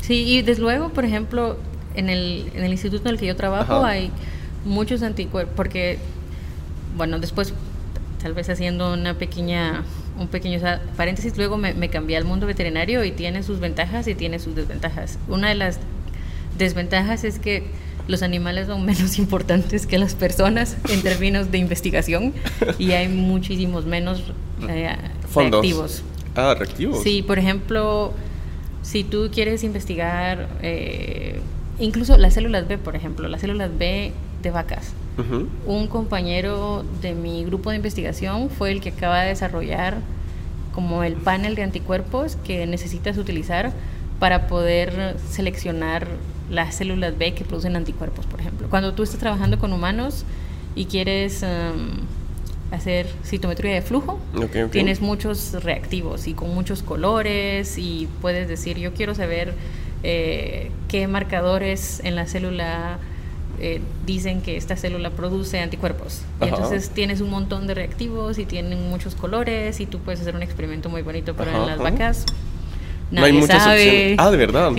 [0.02, 1.56] Sí, y desde luego, por ejemplo,
[1.94, 4.10] en el, en el instituto en el que yo trabajo hay
[4.66, 5.98] muchos anticuerpos, porque,
[6.96, 7.54] bueno, después,
[8.22, 9.82] tal vez haciendo una pequeña
[10.18, 10.58] un pequeño
[10.96, 14.54] paréntesis, luego me, me cambié al mundo veterinario y tiene sus ventajas y tiene sus
[14.54, 15.18] desventajas.
[15.28, 15.78] Una de las
[16.56, 17.66] desventajas es que
[18.08, 22.32] los animales son menos importantes que las personas en términos de investigación
[22.78, 24.22] y hay muchísimos menos
[24.68, 24.96] eh,
[25.34, 26.02] reactivos.
[26.34, 27.02] Ah, reactivos.
[27.02, 28.12] Sí, por ejemplo,
[28.82, 31.40] si tú quieres investigar eh,
[31.78, 34.92] incluso las células B, por ejemplo, las células B de vacas.
[35.66, 39.96] Un compañero de mi grupo de investigación fue el que acaba de desarrollar
[40.74, 43.72] como el panel de anticuerpos que necesitas utilizar
[44.18, 46.06] para poder seleccionar
[46.50, 48.68] las células B que producen anticuerpos, por ejemplo.
[48.68, 50.24] Cuando tú estás trabajando con humanos
[50.74, 52.06] y quieres um,
[52.70, 54.20] hacer citometría de flujo,
[54.70, 59.54] tienes muchos reactivos y con muchos colores y puedes decir, yo quiero saber
[60.02, 62.98] eh, qué marcadores en la célula
[63.58, 66.22] eh, dicen que esta célula produce anticuerpos.
[66.40, 70.36] Y entonces tienes un montón de reactivos y tienen muchos colores y tú puedes hacer
[70.36, 72.26] un experimento muy bonito, pero en las vacas
[73.10, 74.16] nadie no hay muchas sabe.
[74.18, 74.72] Ah, de verdad.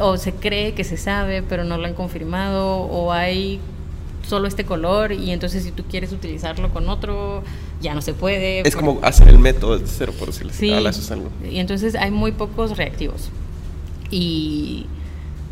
[0.00, 3.60] o, se cree que se sabe, pero no lo han confirmado, o hay
[4.26, 7.42] solo este color y entonces si tú quieres utilizarlo con otro,
[7.80, 8.66] ya no se puede.
[8.66, 10.72] Es como hacer el método de cero, por decirlo sí,
[11.50, 13.30] Y entonces hay muy pocos reactivos.
[14.10, 14.86] Y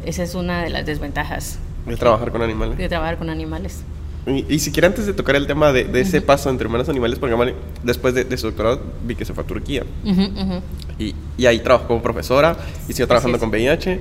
[0.06, 2.78] esa es una de las desventajas de trabajar con animales.
[2.78, 3.82] De trabajar con animales.
[4.26, 7.18] Y, y siquiera antes de tocar el tema de, ese paso entre humanos y animales,
[7.18, 9.84] porque después de, su doctorado vi que se fue a Turquía.
[10.98, 12.56] y, y, ahí trabajó como profesora
[12.88, 14.00] y siguió trabajando con VIH.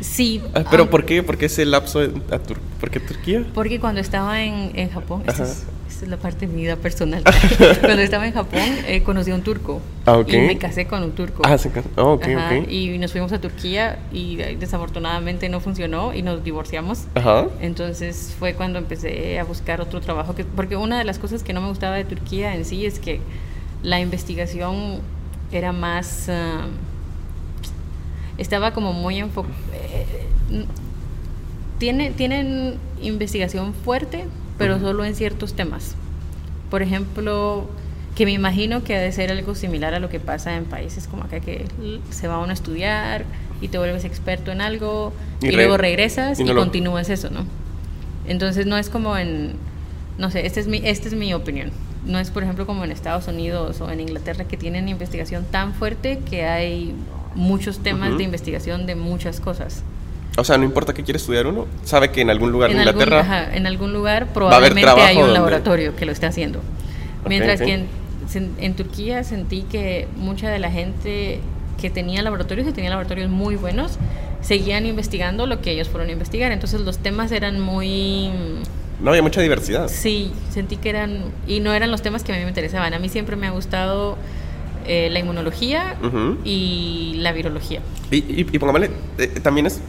[0.00, 0.42] Sí.
[0.54, 0.90] Ah, ¿Pero ah.
[0.90, 1.22] por qué?
[1.22, 2.00] ¿Por qué ese lapso?
[2.00, 3.44] A ¿Por qué Turquía?
[3.54, 7.22] Porque cuando estaba en, en Japón, es la parte de mi vida personal.
[7.80, 9.80] Cuando estaba en Japón, eh, conocí a un turco.
[10.06, 11.42] Ah, y me casé con un turco.
[11.44, 11.88] Ah, se casó.
[11.96, 12.20] Oh,
[12.68, 17.06] Y nos fuimos a Turquía y desafortunadamente no funcionó y nos divorciamos.
[17.60, 20.34] Entonces fue cuando empecé a buscar otro trabajo.
[20.34, 22.98] Que, porque una de las cosas que no me gustaba de Turquía en sí es
[23.00, 23.20] que
[23.82, 25.00] la investigación
[25.52, 26.28] era más.
[26.28, 26.66] Ah,
[28.38, 29.54] estaba como muy enfocada.
[29.72, 30.66] Eh,
[31.78, 34.24] tiene, tienen investigación fuerte,
[34.56, 35.94] pero solo en ciertos temas.
[36.70, 37.68] Por ejemplo,
[38.16, 41.06] que me imagino que ha de ser algo similar a lo que pasa en países
[41.06, 41.66] como acá, que
[42.10, 43.24] se va uno a estudiar
[43.60, 47.44] y te vuelves experto en algo y, luego regresas y, continúas eso, ¿no?
[48.26, 49.54] Entonces no es como en,
[50.18, 51.70] no sé, esta es, mi, esta es mi opinión.
[52.04, 55.74] No es, por ejemplo, como en Estados Unidos o en Inglaterra que tienen investigación tan
[55.74, 56.94] fuerte que hay
[57.34, 59.82] muchos temas de investigación de muchas cosas.
[60.36, 63.50] O sea, no importa qué quiere estudiar uno, sabe que en algún lugar en, Inglaterra.
[63.52, 66.60] en algún lugar probablemente hay un laboratorio que lo esté haciendo.
[67.26, 67.86] Mientras que
[68.34, 71.40] en, Turquía sentí que mucha de la gente
[71.80, 73.98] que tenía laboratorios y tenía laboratorios muy buenos
[74.40, 76.52] seguían investigando lo que ellos fueron a investigar.
[76.52, 78.30] Entonces los temas eran muy.
[79.00, 79.88] No había mucha diversidad.
[79.88, 81.24] Sí, sentí que eran.
[81.46, 82.94] Y no eran los temas que a mí me interesaban.
[82.94, 84.16] A mí siempre me ha gustado.
[84.88, 85.96] Eh, la inmunología
[86.44, 87.80] y la virología.
[88.10, 89.82] Y, y, pongámosle, eh, también es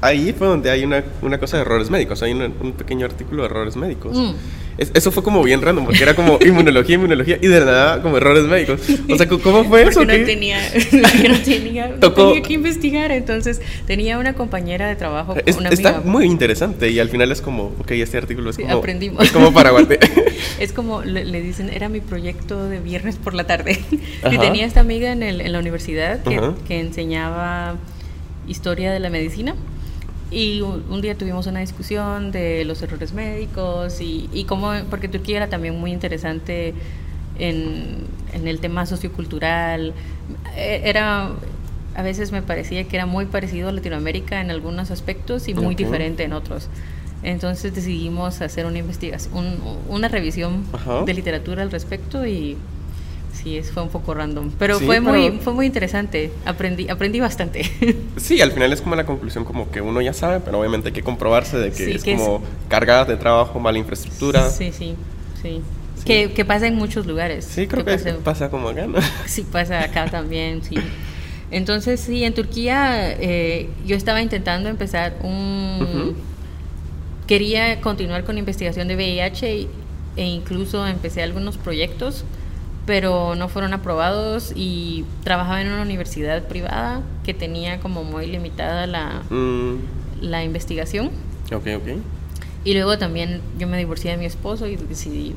[0.00, 3.48] ahí fue donde hay una, una cosa de errores médicos, hay un pequeño artículo de
[3.50, 4.16] errores médicos.
[4.16, 4.32] Mm.
[4.78, 8.44] Eso fue como bien random, porque era como inmunología, inmunología, y de nada como errores
[8.44, 8.80] médicos.
[9.10, 10.00] O sea, ¿cómo fue eso?
[10.06, 10.58] Porque no tenía,
[10.92, 16.90] no tenía, tenía que investigar, entonces tenía una compañera de trabajo, una Está muy interesante,
[16.90, 18.70] y al final es como, ok, este artículo es como...
[18.70, 19.24] aprendimos.
[19.24, 19.72] Es como para
[20.60, 23.78] es como, le, dicen, era mi proyecto de viernes por la tarde.
[24.30, 27.76] Y tenía esta amiga en, el, en la universidad que, que enseñaba
[28.46, 29.54] historia de la medicina.
[30.30, 35.36] Y un, día tuvimos una discusión de los errores médicos y, y cómo, porque Turquía
[35.36, 36.74] era también muy interesante
[37.38, 37.98] en,
[38.32, 39.94] en, el tema sociocultural.
[40.56, 41.30] E, era,
[41.94, 45.76] a veces me parecía que era muy parecido a Latinoamérica en algunos aspectos y muy
[45.76, 46.68] diferente en otros.
[47.22, 49.58] Entonces decidimos hacer una investigación,
[49.88, 50.64] una revisión
[51.06, 52.56] de literatura al respecto y
[53.42, 54.50] sí, fue un poco random.
[54.58, 56.32] Pero fue muy, fue muy interesante.
[56.44, 57.70] Aprendí, aprendí bastante.
[58.16, 60.92] Sí, al final es como la conclusión como que uno ya sabe, pero obviamente hay
[60.92, 64.48] que comprobarse de que es como cargada de trabajo, mala infraestructura.
[64.50, 64.96] Sí, sí,
[65.42, 65.62] sí.
[66.04, 67.44] Que, pasa en muchos lugares.
[67.44, 68.98] Sí, creo que, pasa, como acá, ¿no?
[69.26, 70.76] Sí, pasa acá también, sí.
[71.50, 76.16] Entonces, sí, en Turquía eh, yo estaba intentando empezar un...
[77.26, 79.68] Quería continuar con investigación de VIH
[80.16, 82.24] e incluso empecé algunos proyectos
[82.86, 88.86] pero no fueron aprobados y trabajaba en una universidad privada que tenía como muy limitada
[88.86, 89.74] la, mm.
[90.22, 91.10] la investigación.
[91.52, 91.88] Ok, ok.
[92.64, 95.34] Y luego también yo me divorcié de mi esposo y decidí,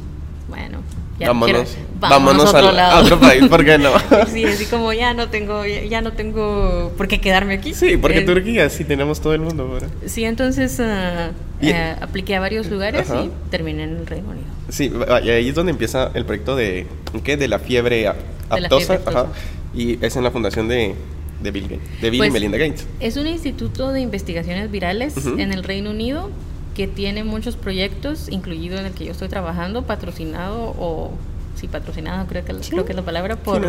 [0.49, 0.79] bueno,
[1.19, 3.03] ya vámonos, vámonos, a, otro lado.
[3.03, 3.91] otro país, ¿por qué no?
[4.31, 7.73] sí, así como ya no tengo, ya no tengo por qué quedarme aquí.
[7.73, 9.87] Sí, porque eh, Turquía sí tenemos todo el mundo ahora.
[10.05, 11.63] Sí, entonces uh,
[12.01, 14.47] apliqué a varios lugares y terminé en el Reino Unido.
[14.69, 14.91] Sí,
[15.23, 16.87] y ahí es donde empieza el proyecto de,
[17.23, 17.37] ¿qué?
[17.37, 18.07] De la fiebre
[18.49, 19.27] aptosa, Ajá,
[19.73, 20.95] y es en la fundación de,
[21.43, 22.87] de Bill, Gates, de Bill y pues, Melinda Gates.
[22.99, 26.29] Es un instituto de investigaciones virales en el Reino Unido
[26.75, 31.11] que tiene muchos proyectos, incluido en el que yo estoy trabajando, patrocinado o
[31.55, 33.61] sí patrocinado creo que creo que es la palabra por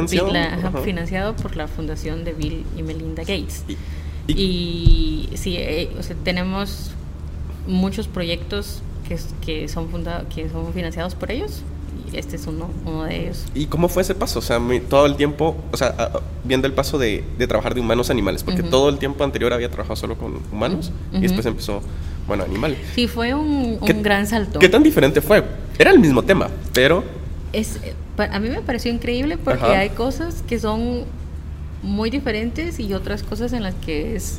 [0.85, 3.65] financiado, por la fundación de Bill y Melinda Gates.
[4.29, 5.91] Y, sí, eh,
[6.23, 6.93] tenemos
[7.67, 11.65] muchos proyectos que, que son fundados, que son financiados por ellos
[12.13, 13.45] este es uno, uno de ellos.
[13.55, 14.39] ¿Y cómo fue ese paso?
[14.39, 16.11] O sea, todo el tiempo, o sea,
[16.45, 19.53] viendo el paso de, de trabajar de humanos a animales, porque todo el tiempo anterior
[19.53, 21.83] había trabajado solo con humanos y después empezó,
[22.31, 22.79] bueno, animales.
[22.95, 24.61] Sí, fue un, un gran salto.
[24.61, 25.43] ¿Qué tan diferente fue?
[25.77, 27.03] Era el mismo tema, pero...
[27.53, 27.81] Es,
[28.16, 31.07] a mí me pareció increíble porque hay cosas que son
[31.83, 34.38] muy diferentes y otras cosas en las que es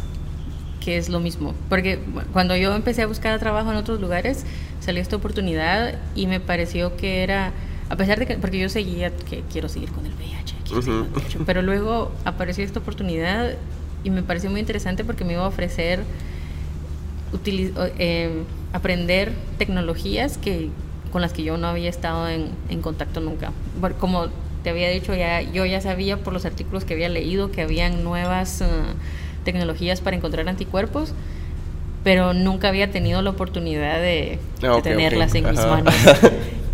[0.80, 1.54] que es lo mismo.
[1.68, 2.00] Porque
[2.32, 4.46] cuando yo empecé a buscar trabajo en otros lugares,
[4.80, 7.52] salió esta oportunidad y me pareció que era,
[7.90, 11.00] a pesar de que, porque yo seguía que quiero seguir con el VIH, quiero seguir
[11.10, 13.56] con el VIH pero luego apareció esta oportunidad
[14.06, 16.00] y me pareció muy interesante porque me iba a ofrecer
[17.46, 20.70] eh, aprender tecnologías que
[21.12, 23.52] con las que yo no había estado en, en contacto nunca.
[24.00, 24.28] Como
[24.64, 28.04] te había dicho, ya, yo ya sabía por los artículos que había leído que habían
[28.04, 28.62] nuevas...
[28.62, 28.96] Uh,
[29.44, 31.14] tecnologías para encontrar anticuerpos,
[32.04, 35.94] pero nunca había tenido la oportunidad de, ah, tenerlas en mis manos.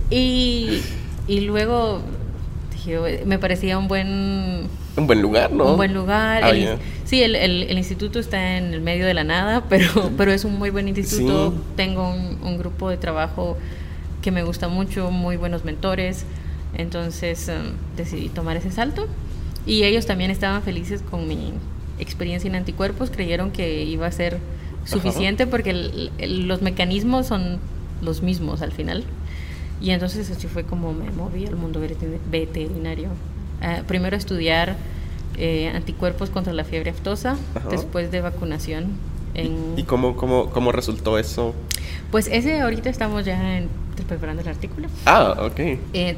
[0.09, 0.83] Y,
[1.27, 1.99] y luego
[3.25, 4.69] me parecía un buen...
[4.97, 5.71] Un buen lugar, ¿no?
[5.71, 6.43] Un buen lugar.
[6.43, 10.43] Ah, sí, el, el, instituto está en el medio de la nada, pero, pero es
[10.43, 11.53] un muy buen instituto.
[11.75, 13.57] Tengo un, un, grupo de trabajo
[14.21, 16.25] que me gusta mucho, muy buenos mentores.
[16.75, 19.07] Entonces um, decidí tomar ese salto.
[19.65, 21.53] Y ellos también estaban felices con mi,
[21.99, 24.39] experiencia en anticuerpos, creyeron que iba a ser
[24.85, 27.59] suficiente porque los mecanismos son
[28.01, 29.03] los mismos al final.
[29.81, 31.81] Y entonces así fue como me moví al mundo
[32.31, 33.09] veterinario.
[33.61, 34.75] Uh, primero estudiar
[35.37, 37.37] eh, anticuerpos contra la fiebre aftosa,
[37.69, 38.91] después de vacunación.
[39.75, 41.53] ¿Y cómo, cómo, cómo resultó eso?
[42.09, 43.61] Pues ese ahorita estamos ya
[44.07, 44.87] preparando el artículo.
[45.05, 45.59] Ah, ok.
[45.93, 46.17] Eh,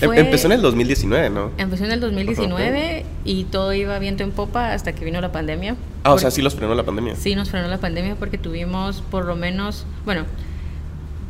[0.00, 1.50] Em, empezó en el 2019, ¿no?
[1.56, 5.76] Empezó en el 2019 y todo iba viento en popa hasta que vino la pandemia.
[6.02, 7.14] Ah, o sea, sí los frenó la pandemia.
[7.16, 10.24] Sí, nos frenó la pandemia porque tuvimos por lo menos, bueno,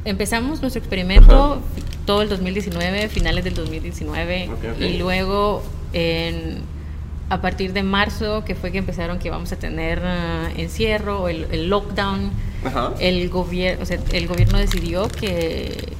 [0.04, 1.60] empezamos nuestro experimento
[2.06, 5.62] todo el 2019, finales del 2019, y luego
[5.92, 6.58] en,
[7.30, 11.46] a partir de marzo, que fue que empezaron que vamos a tener uh, encierro, el,
[11.50, 12.30] el lockdown,
[12.98, 15.94] el, gobierno o sea, el gobierno decidió que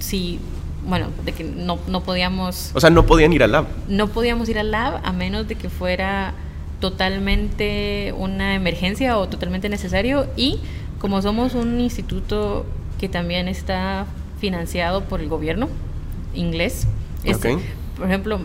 [0.00, 0.38] si
[0.86, 2.70] bueno, de que no, no podíamos...
[2.74, 3.66] O sea, no podían ir al lab.
[3.88, 6.34] No podíamos ir al lab a menos de que fuera
[6.78, 10.60] totalmente una emergencia o totalmente necesario y
[11.04, 12.64] como somos un instituto
[12.98, 14.06] que también está
[14.40, 15.68] financiado por el gobierno
[16.34, 16.86] inglés,
[17.24, 17.58] este,
[17.98, 18.40] por ejemplo,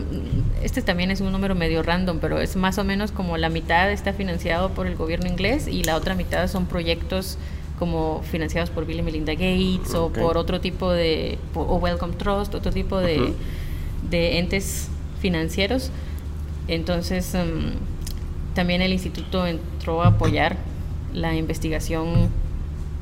[0.62, 3.90] este también es un número medio random, pero es más o menos como la mitad
[3.90, 7.38] está financiado por el gobierno inglés y la otra mitad son proyectos
[7.78, 12.54] como financiados por Bill y Melinda Gates o por otro tipo de, o Welcome Trust,
[12.54, 13.32] otro tipo de,
[14.10, 14.90] de entes
[15.22, 15.90] financieros.
[16.68, 17.70] Entonces, em,
[18.54, 20.58] también el instituto entró a apoyar
[21.14, 22.28] la investigación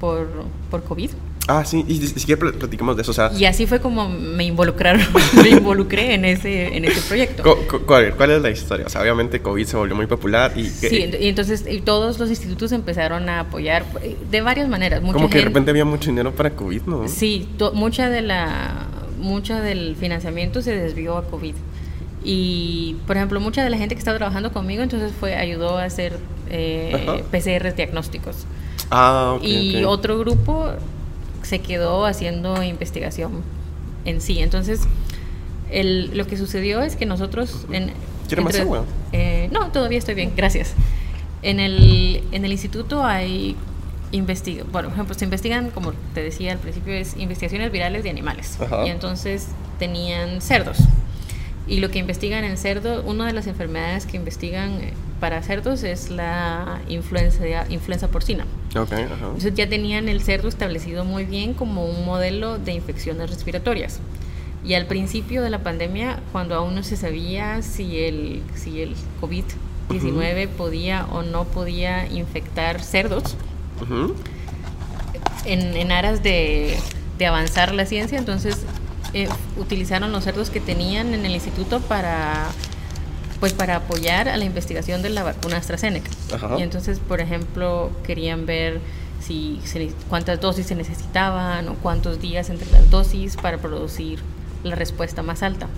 [0.00, 0.28] por,
[0.70, 1.10] por COVID.
[1.50, 3.32] Ah, sí, y si quieres platicamos de eso, o sea...
[3.32, 5.00] Y así fue como me involucraron,
[5.42, 7.42] me involucré en ese, en ese proyecto.
[7.86, 8.86] ¿Cuál, ¿Cuál, es la historia?
[8.86, 10.64] O sea, obviamente COVID se volvió muy popular y...
[10.66, 13.84] Sí, y entonces y todos los institutos empezaron a apoyar
[14.30, 15.00] de varias maneras.
[15.00, 17.08] como que de repente había mucho dinero para COVID, ¿no?
[17.08, 18.86] Sí, mucha de la
[19.18, 21.54] mucha del financiamiento se desvió a COVID.
[22.24, 25.84] Y, por ejemplo, mucha de la gente que estaba trabajando conmigo entonces fue ayudó a
[25.84, 26.18] hacer
[26.50, 28.46] eh, PCR diagnósticos.
[28.90, 29.44] Ah, ok.
[29.44, 30.70] y otro grupo
[31.42, 33.42] se quedó haciendo investigación
[34.04, 34.40] en sí.
[34.40, 34.80] Entonces,
[35.70, 37.66] el, lo que sucedió es que nosotros...
[37.70, 37.92] En,
[38.42, 38.84] más agua?
[39.12, 40.74] Eh, no, todavía estoy bien, gracias.
[41.42, 43.56] En el, en el instituto hay
[44.10, 48.10] investiga, bueno, por ejemplo, se investigan, como te decía al principio, es investigaciones virales de
[48.10, 48.58] animales.
[48.84, 49.48] Y entonces
[49.78, 50.78] tenían cerdos.
[51.66, 55.82] Y lo que investigan en cerdos, una de las enfermedades que investigan eh, para cerdos
[55.82, 58.46] es la influenza, influenza porcina.
[58.82, 64.00] Entonces ya tenían el cerdo establecido muy bien como un modelo de infecciones respiratorias.
[64.64, 68.94] Y al principio de la pandemia, cuando aún no se sabía si el, si el
[69.20, 73.36] COVID-19 podía o no podía infectar cerdos,
[75.44, 76.76] en, en, aras de,
[77.16, 78.64] de, avanzar la ciencia, entonces
[79.14, 82.48] eh, utilizaron los cerdos que tenían en el instituto para
[83.40, 86.10] pues para apoyar a la investigación de la vacuna AstraZeneca.
[86.58, 88.80] Y entonces, por ejemplo, querían ver
[89.20, 89.60] si
[90.08, 94.20] cuántas dosis se necesitaban o cuántos días entre las dosis para producir
[94.64, 95.68] la respuesta más alta.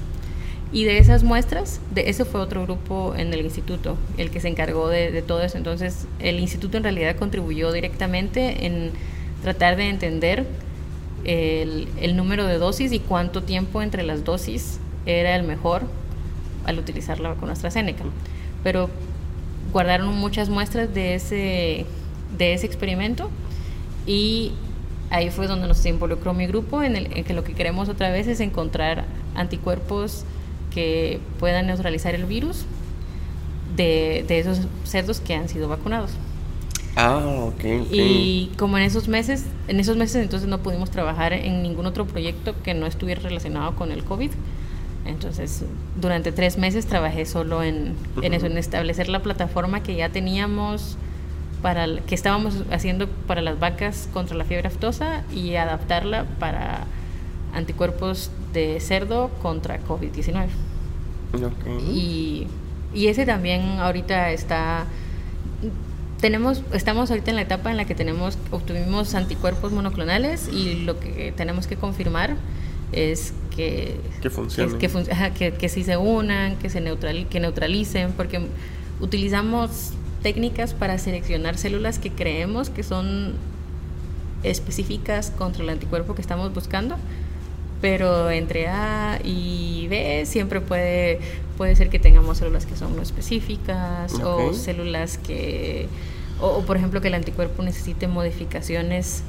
[0.72, 4.48] Y de esas muestras, de ese fue otro grupo en el instituto, el que se
[4.48, 5.58] encargó de, todo eso.
[5.58, 8.92] Entonces, el instituto en realidad contribuyó directamente en
[9.42, 10.46] tratar de entender
[11.24, 15.82] el, el número de dosis y cuánto tiempo entre las dosis era el mejor
[16.64, 18.04] al utilizar la vacuna AstraZeneca.
[18.62, 18.90] Pero
[19.72, 21.86] guardaron muchas muestras de ese,
[22.36, 23.30] de ese experimento
[24.06, 24.52] y
[25.10, 28.10] ahí fue donde nos involucró mi grupo, en, el, en que lo que queremos otra
[28.10, 30.24] vez es encontrar anticuerpos
[30.72, 32.64] que puedan neutralizar el virus
[33.76, 36.12] de, de esos cerdos que han sido vacunados.
[36.96, 37.64] Ah, ok.
[37.92, 42.06] Y como en esos meses, en esos meses entonces no pudimos trabajar en ningún otro
[42.06, 44.30] proyecto que no estuviera relacionado con el COVID.
[45.10, 45.64] Entonces,
[46.00, 50.96] durante tres meses trabajé solo en, en eso, en establecer la plataforma que ya teníamos
[51.62, 56.86] para que estábamos haciendo para las vacas contra la fiebre aftosa y adaptarla para
[57.52, 60.48] anticuerpos de cerdo contra COVID-19.
[61.92, 62.46] Y,
[62.94, 64.86] y ese también ahorita está
[66.20, 71.00] tenemos, estamos ahorita en la etapa en la que tenemos, obtuvimos anticuerpos monoclonales y lo
[71.00, 72.36] que tenemos que confirmar
[72.92, 74.78] es que que funcionen.
[74.78, 74.88] que,
[75.36, 78.40] que, que, sí se unan, que se neutral, que neutralicen, porque
[79.00, 83.34] utilizamos técnicas para seleccionar células que creemos que son
[84.42, 86.96] específicas contra el anticuerpo que estamos buscando,
[87.80, 91.20] pero entre A y B siempre puede,
[91.56, 95.88] puede ser que tengamos células que son no específicas o células que,
[96.40, 99.22] o, por ejemplo que el anticuerpo necesite modificaciones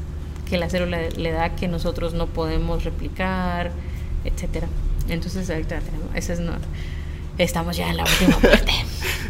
[0.51, 3.71] que la célula le da que nosotros no podemos replicar,
[4.25, 4.67] etcétera.
[5.07, 6.51] Entonces ahorita tenemos, ese es no,
[7.37, 8.73] estamos ya en la última parte.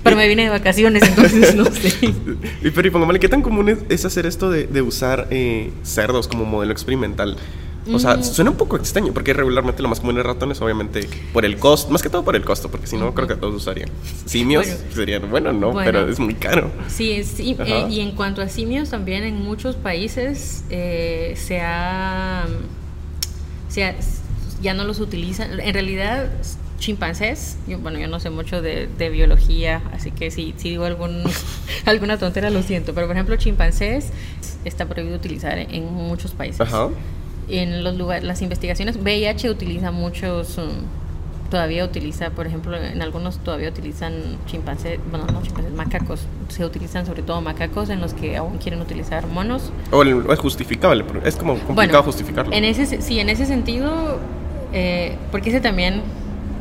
[0.03, 1.93] Pero me vine de vacaciones, entonces no sé.
[2.63, 6.27] y pero y pongámosle, ¿qué tan común es, hacer esto de, de usar eh, cerdos
[6.27, 7.37] como modelo experimental?
[7.91, 11.45] O sea, suena un poco extraño, porque regularmente lo más común es ratones, obviamente, por
[11.45, 13.89] el costo, más que todo por el costo, porque si no, creo que todos usarían.
[14.25, 16.69] Simios serían, bueno, no, pero es muy caro.
[16.87, 22.45] Sí, sí eh, y en cuanto a simios, también en muchos países eh, se, ha,
[23.67, 23.95] se
[24.61, 25.59] ya no los utilizan.
[25.59, 26.29] En realidad,
[26.77, 30.85] chimpancés, yo, bueno, yo no sé mucho de, de biología, así que si, si digo
[30.85, 31.23] algún,
[31.85, 34.11] alguna tontera lo siento, pero por ejemplo, chimpancés
[34.65, 36.61] está prohibido utilizar en muchos países.
[36.61, 36.89] Ajá
[37.59, 40.69] en los lugares, las investigaciones, VIH utiliza muchos, um,
[41.49, 44.13] todavía utiliza, por ejemplo, en algunos todavía utilizan
[44.45, 48.81] chimpancés, bueno, no chimpancés, macacos, se utilizan sobre todo macacos en los que aún quieren
[48.81, 49.71] utilizar monos.
[49.91, 52.53] O es justificable, es como complicado justificarlo.
[52.53, 54.17] En ese, sí, en ese sentido,
[54.73, 56.01] eh, porque ese también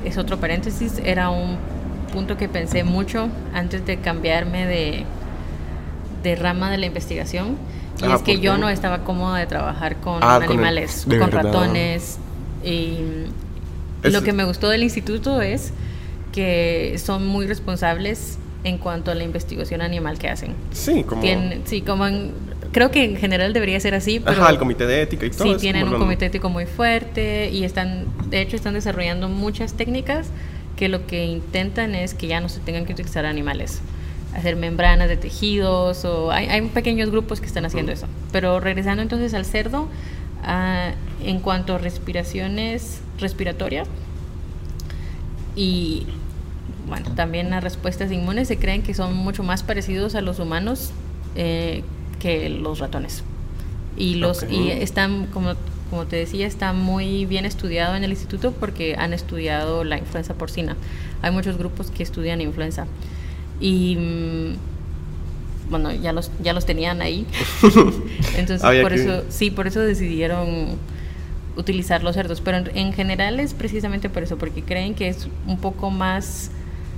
[0.05, 1.57] es otro paréntesis, era un
[2.13, 5.05] punto que pensé mucho antes de cambiarme de,
[6.25, 7.57] de rama de la investigación
[8.03, 12.19] y ah, es que yo no estaba cómoda de trabajar con ah, animales, con, ratones.
[12.65, 12.99] Y
[14.03, 15.73] lo que me gustó del instituto es
[16.33, 20.55] que son muy responsables en cuanto a la investigación animal que hacen.
[20.73, 21.23] Sí, como...
[21.65, 22.07] sí, como
[22.73, 24.43] creo que en general debería ser así, pero...
[24.43, 25.45] Ajá, el comité de ética y todo.
[25.45, 30.29] Sí, tienen un comité ético muy fuerte y están, de hecho, están desarrollando muchas técnicas
[30.77, 33.81] que lo que intentan es que ya no se tengan que utilizar animales
[34.35, 38.07] hacer membranas de tejidos o hay, pequeños grupos que están haciendo eso.
[38.33, 39.89] Pero regresando entonces al cerdo,
[40.45, 43.89] ah, en cuanto a respiraciones respiratorias
[45.57, 46.07] y
[46.87, 50.93] bueno, también a respuestas inmunes se creen que son mucho más parecidos a los humanos
[51.37, 51.83] eh,
[52.19, 53.23] que los ratones.
[53.97, 55.55] Y los y están como
[55.91, 60.35] como te decía, está muy bien estudiado en el instituto porque han estudiado la influenza
[60.35, 60.77] porcina.
[61.21, 62.87] Hay muchos grupos que estudian influenza.
[63.61, 64.57] Y mm,
[65.71, 67.27] bueno, ya los, ya los tenían ahí.
[68.37, 70.79] Entonces, por eso, sí, por eso decidieron
[71.57, 72.41] utilizar los cerdos.
[72.41, 76.51] Pero en, general es precisamente por eso, porque creen que es un poco más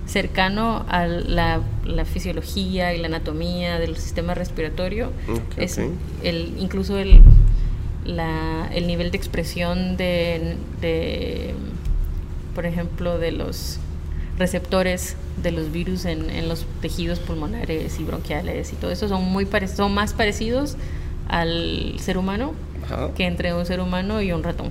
[0.07, 1.62] cercano a la,
[2.05, 5.12] fisiología y la anatomía del sistema respiratorio.
[5.57, 5.79] es
[6.22, 7.20] el incluso el,
[8.05, 11.55] la, el nivel de expresión de, de,
[12.55, 13.79] por ejemplo, de los
[14.42, 19.22] receptores de los virus en, en, los tejidos pulmonares y bronquiales y todo eso son
[19.22, 20.76] muy son más parecidos
[21.28, 22.52] al ser humano
[23.16, 24.70] que entre un ser humano y un ratón.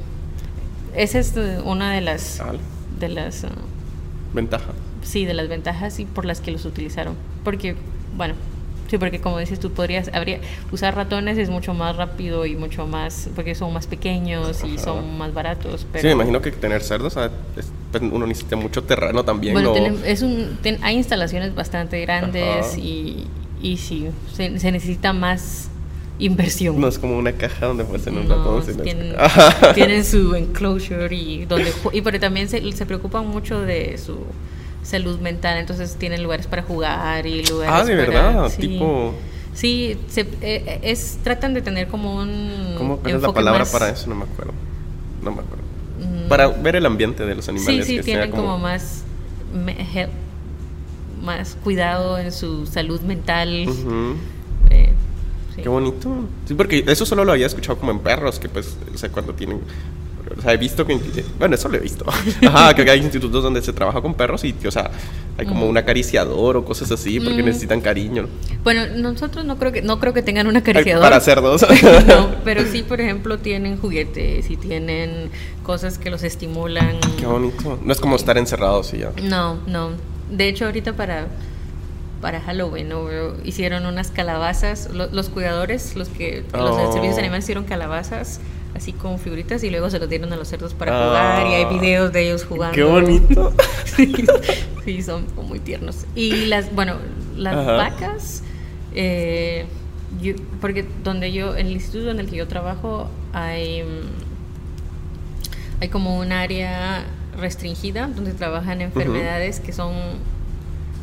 [0.94, 2.42] Esa es una de las
[3.00, 3.48] de las uh,
[4.34, 4.76] ventajas.
[5.04, 7.76] Sí, de las ventajas y por las que los utilizaron, porque
[8.18, 8.36] bueno,
[8.92, 12.88] Sí, porque como dices tú, podrías, habría, usar ratones es mucho más rápido y mucho
[12.88, 15.88] más, porque son más pequeños y son más baratos.
[15.90, 16.02] Pero...
[16.02, 17.18] Sí, me imagino que tener cerdos,
[17.54, 19.54] pues, uno necesita mucho terreno también.
[19.54, 23.28] Bueno, es un, hay instalaciones bastante grandes y,
[23.62, 25.70] y sí, se, necesita más
[26.20, 26.78] inversión.
[26.78, 28.62] No es como una caja donde puedes tener un ratón.
[28.84, 29.16] Tienen,
[29.74, 34.18] tienen, su enclosure y donde y pero también se, se preocupan mucho de su
[34.84, 39.14] salud mental, entonces tienen lugares para jugar y lugares Ah, de verdad, tipo...
[39.54, 42.76] Sí, se, eh, es, tratan de tener como un...
[42.78, 44.10] ¿Cómo es la palabra para eso?
[44.10, 44.54] No me acuerdo.
[45.22, 45.64] No me acuerdo.
[46.00, 46.30] Mm.
[46.30, 47.86] Para ver el ambiente de los animales.
[47.86, 48.58] Sí, sí, tienen como...
[48.58, 49.04] más,
[51.22, 53.68] más cuidado en su salud mental.
[54.70, 54.94] Eh,
[55.62, 56.10] Qué bonito.
[56.46, 59.34] Sí, porque eso solo lo había escuchado como en perros, que pues, o sea, cuando
[59.34, 59.60] tienen
[60.38, 61.00] o sea, he visto que,
[61.38, 62.06] bueno, eso lo he visto.
[62.48, 64.92] Ajá, que hay institutos donde se trabaja con perros y, o sea,
[65.38, 68.28] hay como un acariciador o cosas así porque necesitan cariño.
[68.64, 71.04] Bueno, nosotros no creo que no creo que tengan un acariciador.
[71.04, 71.66] Para cerdos.
[72.08, 75.30] no, pero sí, por ejemplo, tienen juguetes y tienen
[75.64, 76.98] cosas que los estimulan.
[77.18, 77.80] Qué bonito.
[77.84, 79.12] No es como estar encerrados y ya.
[79.24, 79.92] No, no.
[80.30, 81.28] De hecho, ahorita para
[82.22, 83.08] para Halloween, ¿no?
[83.44, 86.94] hicieron unas calabazas, los, cuidadores, los que los oh.
[86.94, 88.40] servicios animales hicieron calabazas
[88.82, 91.64] así con figuritas y luego se los dieron a los cerdos para jugar y hay
[91.64, 91.70] ah.
[91.70, 92.74] videos de ellos jugando.
[92.74, 93.54] Qué bonito.
[94.86, 96.08] sí, son muy tiernos.
[96.16, 96.96] Y las, bueno,
[97.38, 98.44] las vacas,
[98.96, 99.68] eh,
[100.60, 103.84] porque donde yo, en el instituto en el que yo trabajo, hay,
[105.80, 107.04] hay como un área
[107.38, 109.94] restringida donde trabajan enfermedades que son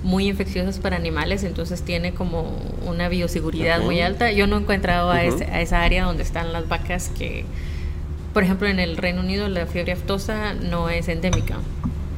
[0.03, 4.31] muy infecciosas para animales, entonces tiene como una bioseguridad muy alta.
[4.33, 7.45] Yo no he encontrado a, a, esa área donde están las vacas que,
[8.33, 11.57] por ejemplo, en el Reino Unido la fiebre aftosa no es endémica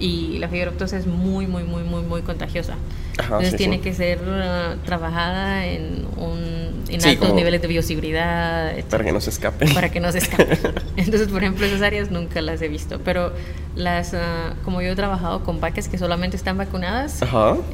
[0.00, 2.74] y la fiebre aftosa es muy, muy, muy, muy, muy contagiosa.
[3.18, 8.72] Entonces tiene que ser uh, trabajada en, un, en altos niveles de bioseguridad.
[8.88, 9.72] Para que no se escape.
[9.74, 10.58] Para que no se escape.
[10.96, 12.98] Entonces, por ejemplo, esas áreas nunca las he visto.
[13.04, 13.32] Pero
[13.76, 17.20] las, uh, como yo he trabajado con vacas que solamente están vacunadas,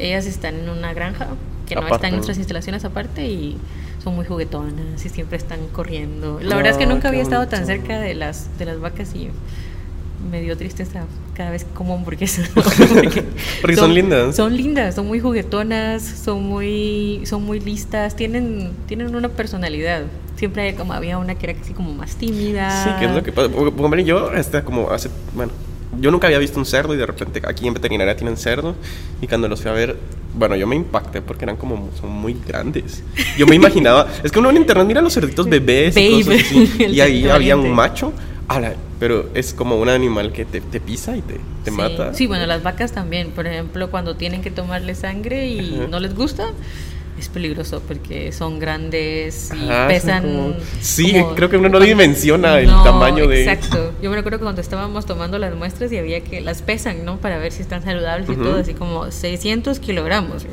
[0.01, 1.29] ellas están en una granja
[1.67, 3.57] que no está en nuestras instalaciones aparte y
[4.03, 6.39] son muy juguetonas y siempre están corriendo.
[6.41, 9.15] La verdad es que ah, nunca había estado tan cerca de las, de las vacas
[9.15, 9.31] y
[10.31, 11.05] me dio tristeza
[11.35, 12.49] cada vez como hamburguesas.
[12.55, 14.37] Porque, son, lindas.
[14.37, 20.05] Son lindas, son muy juguetonas, son muy, son muy listas, tienen, tienen una personalidad.
[20.37, 22.85] Siempre como había una que era así como más tímida.
[22.85, 23.49] Sí, que es lo que pasa.
[23.55, 25.53] Hombre, yo hasta como hace, bueno,
[26.01, 28.75] yo nunca había visto un cerdo y de repente aquí en veterinaria tienen cerdo
[29.23, 29.97] y cuando los fui a ver,
[30.35, 33.03] bueno, yo me impacté porque eran como, son muy grandes.
[33.39, 36.71] Yo me imaginaba, es que uno en internet mira los cerditos bebés y cosas así,
[36.79, 38.13] y ahí había un macho
[38.99, 42.15] pero es como un animal que te, pisa y te, te mata.
[42.15, 43.31] Sí, bueno, las vacas también.
[43.31, 46.49] Por ejemplo, cuando tienen que tomarle sangre y no les gusta,
[47.19, 50.57] es peligroso porque son grandes y pesan.
[50.81, 53.45] Sí, creo que uno no dimensiona el tamaño de.
[53.45, 53.93] Exacto.
[54.03, 57.19] Yo me acuerdo que cuando estábamos tomando las muestras y había que las pesan, ¿no?
[57.19, 60.47] Para ver si están saludables y todo, así como 600 kilogramos.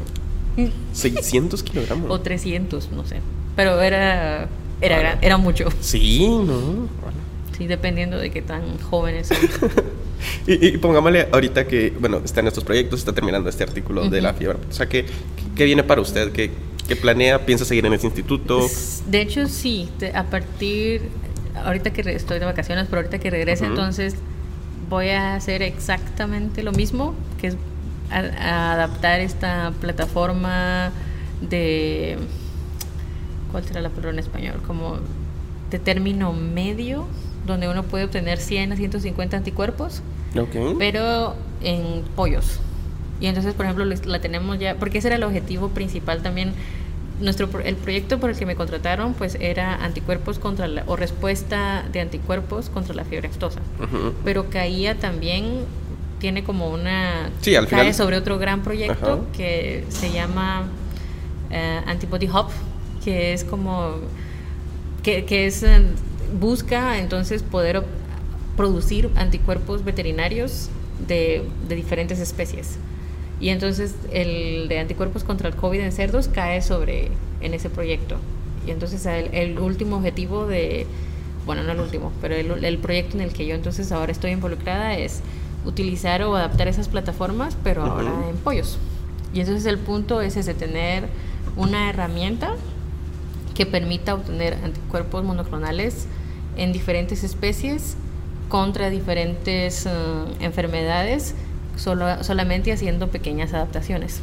[0.94, 2.12] 600 kilogramos.
[2.12, 3.18] o 300, no sé.
[3.56, 4.48] Pero era,
[4.82, 5.70] era, era mucho.
[5.82, 6.88] Sí, no.
[7.58, 9.38] Sí, dependiendo de qué tan jóvenes son.
[10.48, 14.34] y, pongámosle ahorita que, bueno, está en estos proyectos, está terminando este artículo de la
[14.34, 14.58] fiebre.
[14.70, 15.06] O sea, ¿qué,
[15.56, 16.32] qué viene para usted?
[16.32, 16.52] ¿Qué,
[16.88, 17.46] ¿Qué, planea?
[17.46, 18.68] ¿Piensa seguir en ese instituto?
[19.08, 19.90] De hecho, sí.
[20.16, 21.04] A partir,
[21.64, 24.16] ahorita que estoy de vacaciones, pero ahorita que regrese, entonces
[24.90, 27.58] voy a hacer exactamente lo mismo, que es
[28.10, 30.92] adaptar esta plataforma
[31.42, 32.18] de...
[33.52, 34.62] ¿Cuál será la palabra en español?
[34.66, 34.98] Como
[35.70, 37.08] de término medio
[37.46, 40.02] donde uno puede obtener 100 a 150 anticuerpos,
[40.78, 42.60] pero en pollos.
[43.20, 46.54] Y entonces, por ejemplo, la tenemos ya, porque ese era el objetivo principal también.
[47.22, 51.86] Nuestro, el proyecto por el que me contrataron pues era anticuerpos contra la, o respuesta
[51.94, 53.62] de anticuerpos contra la fiebre aftosa.
[54.26, 55.60] Pero caía también,
[56.20, 57.30] tiene como una...
[57.42, 60.64] Sí, al cae sobre otro gran proyecto que se llama
[61.52, 62.48] eh, Antibody Hub,
[63.06, 63.98] que es como...
[65.04, 65.64] que, que es
[66.40, 67.84] busca entonces poder
[68.56, 70.70] producir anticuerpos veterinarios
[71.08, 72.78] de, diferentes especies.
[73.40, 77.10] Y entonces el de anticuerpos contra el COVID en cerdos cae sobre
[77.42, 78.18] en ese proyecto.
[78.66, 80.88] Y entonces el, último objetivo de,
[81.46, 84.98] bueno, no el último, pero el, proyecto en el que yo entonces ahora estoy involucrada
[84.98, 85.22] es
[85.66, 88.78] utilizar o adaptar esas plataformas, pero ahora en pollos.
[89.34, 91.08] Y entonces el punto es ese, tener
[91.58, 92.56] una herramienta
[93.56, 96.08] que permita obtener anticuerpos monoclonales
[96.58, 97.96] en diferentes especies
[98.50, 99.90] contra diferentes eh,
[100.40, 101.36] enfermedades,
[101.76, 104.20] solo, solamente haciendo pequeñas adaptaciones.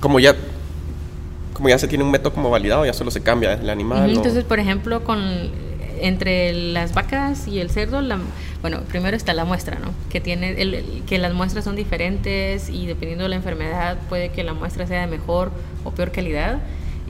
[0.00, 0.34] Como ya,
[1.52, 4.10] como ya se tiene un método como validado, ya solo se cambia el animal.
[4.10, 5.50] Entonces, por ejemplo, con
[6.00, 8.18] entre las vacas y el cerdo, la,
[8.62, 9.92] bueno, primero está la muestra, ¿no?
[10.08, 14.42] Que tiene el, que las muestras son diferentes y dependiendo de la enfermedad puede que
[14.42, 15.50] la muestra sea de mejor
[15.84, 16.60] o peor calidad.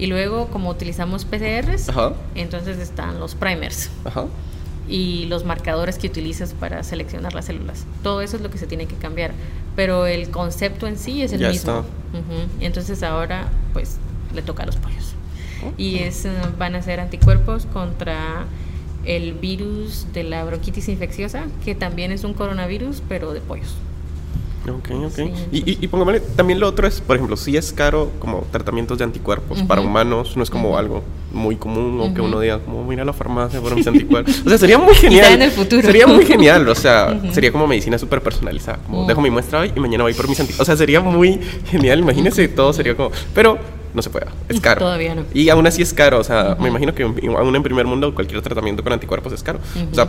[0.00, 1.88] Y luego, como utilizamos PCRs,
[2.34, 3.90] entonces están los primers.
[4.88, 7.84] Y los marcadores que utilizas para seleccionar las células.
[8.02, 9.32] Todo eso es lo que se tiene que cambiar.
[9.76, 11.84] Pero el concepto en sí es el mismo.
[12.58, 13.98] Y entonces ahora, pues,
[14.34, 15.12] le toca a los pollos.
[15.76, 18.46] Y es, eh, van a ser anticuerpos contra
[19.04, 23.74] el virus de la bronquitis infecciosa, que también es un coronavirus, pero de pollos.
[24.68, 25.18] Ok, ok.
[25.52, 29.04] y, y, póngame, también lo otro es, por ejemplo, si es caro como tratamientos de
[29.04, 31.02] anticuerpos para humanos, no es como algo
[31.32, 33.86] muy común o que uno diga, como voy a ir a la farmacia por mis
[33.86, 34.42] anticuerpos.
[34.44, 35.32] O sea, sería muy genial.
[35.32, 35.82] en el futuro.
[35.82, 38.78] Sería muy genial, o sea, sería como medicina súper personalizada.
[38.86, 40.62] Como dejo mi muestra hoy y mañana voy por mis anticuerpos.
[40.62, 43.10] O sea, sería muy genial, imagínese, todo sería como.
[43.34, 43.58] Pero
[43.94, 44.80] no se puede, es caro.
[44.80, 45.24] Todavía no.
[45.32, 48.42] Y aún así es caro, o sea, me imagino que aún en primer mundo cualquier
[48.42, 49.58] tratamiento con anticuerpos es caro.
[49.90, 50.08] O sea,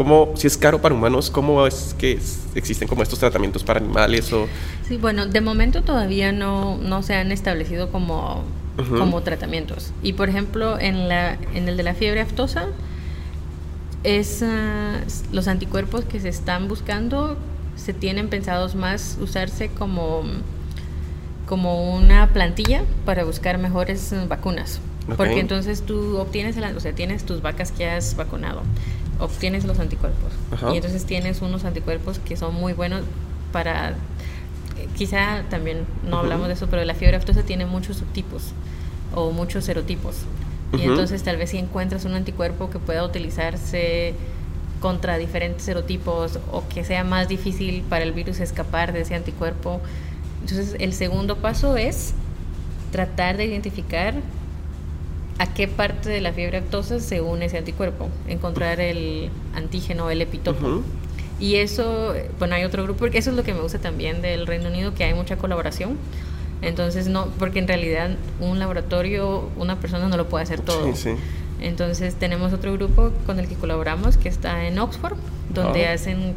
[0.00, 2.18] ¿Cómo, si es caro para humanos, cómo es que
[2.54, 4.32] existen como estos tratamientos para animales?
[4.32, 4.46] O...
[4.88, 8.42] Sí, bueno, de momento todavía no, no se han establecido como,
[8.96, 9.92] como tratamientos.
[10.02, 12.68] Y por ejemplo, en, la, en el de la fiebre aftosa,
[14.02, 15.00] es, ah,
[15.32, 17.36] los anticuerpos que se están buscando
[17.76, 20.22] se tienen pensados más usarse como,
[21.46, 24.80] como una plantilla para buscar mejores vacunas.
[25.16, 28.62] Porque entonces tú obtienes, o sea, tienes tus vacas que has vacunado
[29.20, 30.32] obtienes los anticuerpos.
[30.72, 33.02] Y entonces tienes unos anticuerpos que son muy buenos
[33.52, 33.94] para...
[34.96, 38.52] Quizá también no hablamos de eso, pero la fiebre aftosa tiene muchos subtipos
[39.14, 40.16] o muchos serotipos.
[40.72, 44.14] Y entonces tal vez si encuentras un anticuerpo que pueda utilizarse
[44.80, 49.80] contra diferentes serotipos o que sea más difícil para el virus escapar de ese anticuerpo.
[50.40, 52.14] Entonces el segundo paso es
[52.92, 54.14] tratar de identificar
[55.40, 60.20] a qué parte de la fiebre aftosa se une ese anticuerpo, encontrar el antígeno, el
[60.20, 60.82] epitopo.
[61.40, 64.68] Y eso, bueno, hay otro grupo, eso es lo que me gusta también del Reino
[64.68, 65.96] Unido, que hay mucha colaboración.
[66.60, 70.92] Entonces, no, porque en realidad un laboratorio, una persona no lo puede hacer todo.
[71.62, 75.16] Entonces, tenemos otro grupo con el que colaboramos que está en Oxford,
[75.54, 75.94] donde ah.
[75.94, 76.34] hacen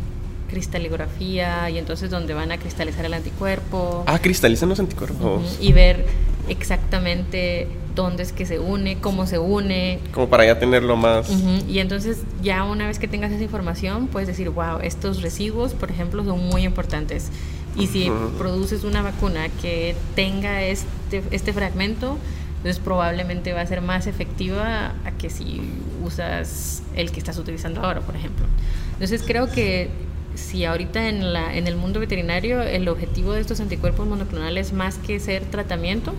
[0.49, 4.05] cristalografía y entonces donde van a cristalizar el anticuerpo.
[4.07, 5.57] Ah, cristalizan los anticuerpos.
[5.59, 6.05] y ver
[6.47, 9.99] exactamente dónde es que se une, cómo se une.
[10.13, 11.29] Como para ya tenerlo más.
[11.67, 15.91] Y entonces ya una vez que tengas esa información, puedes decir, wow, estos residuos, por
[15.91, 17.29] ejemplo, son muy importantes.
[17.75, 22.17] Y si produces una vacuna que tenga este, este fragmento,
[22.57, 25.61] entonces probablemente va a ser más efectiva a que si
[26.03, 28.45] usas el que estás utilizando ahora, por ejemplo.
[28.93, 29.89] Entonces creo que
[30.35, 34.97] si ahorita en, la, en el mundo veterinario el objetivo de estos anticuerpos monoclonales más
[34.97, 36.13] que ser tratamiento,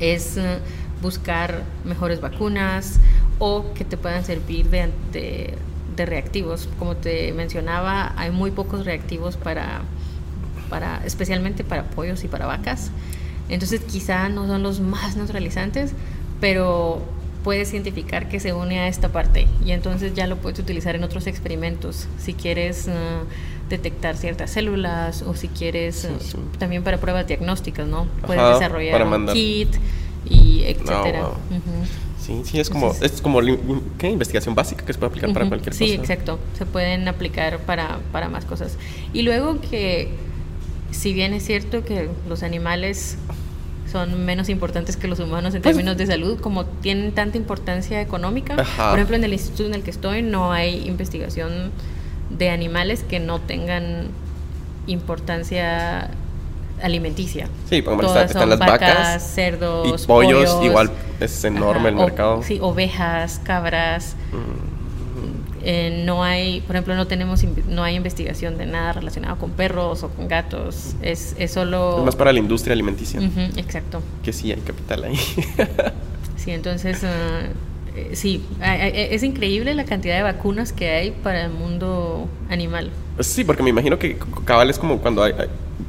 [0.00, 0.58] es eh,
[1.02, 2.98] buscar mejores vacunas
[3.38, 6.68] o que te puedan servir de, de, reactivos.
[6.78, 9.82] Como te mencionaba, hay muy pocos reactivos para,
[10.70, 12.90] para, especialmente para pollos y para vacas.
[13.48, 15.92] Entonces quizá no son los más neutralizantes,
[16.40, 17.02] pero
[17.42, 21.04] puedes identificar que se une a esta parte y entonces ya lo puedes utilizar en
[21.04, 22.08] otros experimentos.
[22.18, 22.88] Si quieres...
[22.88, 22.92] Eh,
[23.68, 26.10] detectar ciertas células o si quieres eh,
[26.58, 28.06] también para pruebas diagnósticas, ¿no?
[28.26, 29.68] Puedes desarrollar un kit
[30.28, 31.30] y etcétera.
[32.20, 33.40] Sí, sí, es como, es como
[33.96, 34.10] ¿qué?
[34.10, 35.84] investigación básica que se puede aplicar para cualquier cosa.
[35.84, 36.38] Sí, exacto.
[36.58, 38.76] Se pueden aplicar para, para más cosas.
[39.14, 40.10] Y luego que,
[40.90, 43.16] si bien es cierto que los animales
[43.90, 48.00] son menos importantes que los humanos en pues términos de salud, como tienen tanta importancia
[48.02, 48.56] económica.
[48.56, 51.72] Por ejemplo, en el instituto en el que estoy no hay investigación
[52.30, 54.08] de animales que no tengan
[54.86, 56.10] importancia
[56.82, 57.48] alimenticia.
[57.68, 62.42] Sí, por ejemplo, están las vacas, cerdos, y pollos, igual es enorme el mercado.
[62.42, 64.16] sí, ovejas, cabras.
[64.32, 64.78] Mm.
[65.64, 70.04] Eh, no hay, por ejemplo, no tenemos no hay investigación de nada relacionado con perros
[70.04, 70.94] o con gatos.
[71.02, 71.98] Es, es solo.
[71.98, 73.20] Es más para la industria alimenticia.
[73.56, 74.00] exacto.
[74.22, 75.16] Que sí hay capital ahí.
[76.36, 77.02] sí, entonces.
[78.02, 82.90] eh, sí, es increíble la cantidad de vacunas que hay para el mundo animal.
[83.20, 85.32] Sí, porque me imagino que cabal es como cuando hay,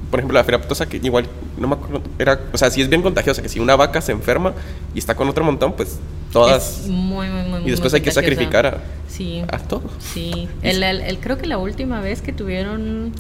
[0.10, 3.02] por ejemplo, la feraptosa que igual, no me acuerdo, era, o sea, si es bien
[3.02, 4.54] contagiosa, que si una vaca se enferma
[4.96, 6.00] y está con otro montón, pues
[6.32, 6.88] todas...
[6.88, 9.92] muy, muy, muy, Y después hay que sacrificar a, sí, a todos.
[10.00, 13.14] Sí, el, el, creo que la última vez que tuvieron,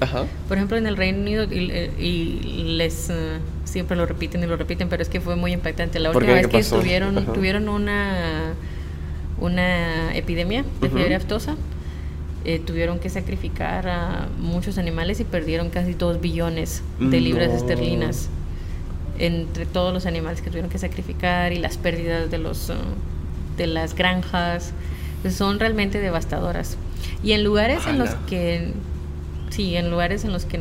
[0.47, 3.09] por ejemplo, en el Reino Unido, y, les...
[3.09, 5.99] Eh, siempre lo repiten y lo repiten, pero es que fue muy impactante.
[5.99, 8.55] La última vez que tuvieron, tuvieron una
[9.41, 11.55] una epidemia de fiebre aftosa.
[12.45, 18.29] Eh, tuvieron que sacrificar a muchos animales y perdieron casi 2 billones de libras esterlinas
[19.17, 22.73] entre todos los animales que tuvieron que sacrificar y las pérdidas de los uh,
[23.57, 24.71] de las granjas.
[25.21, 26.77] Pues son realmente devastadoras.
[27.23, 28.71] Y en lugares en los que
[29.49, 30.59] sí en lugares en los que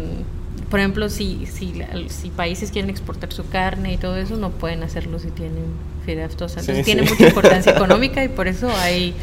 [0.70, 1.74] por ejemplo si, si
[2.08, 5.64] si países quieren exportar su carne y todo eso no pueden hacerlo si tienen
[6.12, 9.14] entonces tiene mucha importancia económica y por eso hay,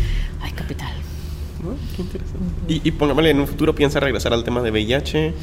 [0.42, 0.94] hay capital.
[1.96, 2.44] qué interesante.
[2.68, 5.34] Y, y pongámosle, en un futuro piensa regresar al tema de VIH.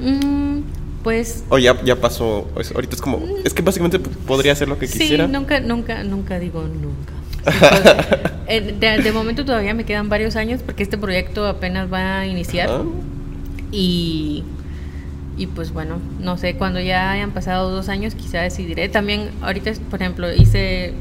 [0.00, 0.60] Mm,
[1.02, 1.44] pues.
[1.48, 2.48] O ya, ya pasó.
[2.74, 3.20] ahorita es como.
[3.44, 5.26] Es que básicamente podría hacer lo que quisiera.
[5.26, 7.12] Sí, nunca, nunca, nunca digo nunca.
[8.46, 12.82] Eh, de, momento todavía me quedan varios años porque este proyecto apenas va a iniciar.
[13.72, 14.44] Y
[15.36, 18.88] y pues bueno, no sé, cuando ya hayan pasado dos años quizá decidiré.
[18.88, 20.94] También ahorita, por ejemplo, hice,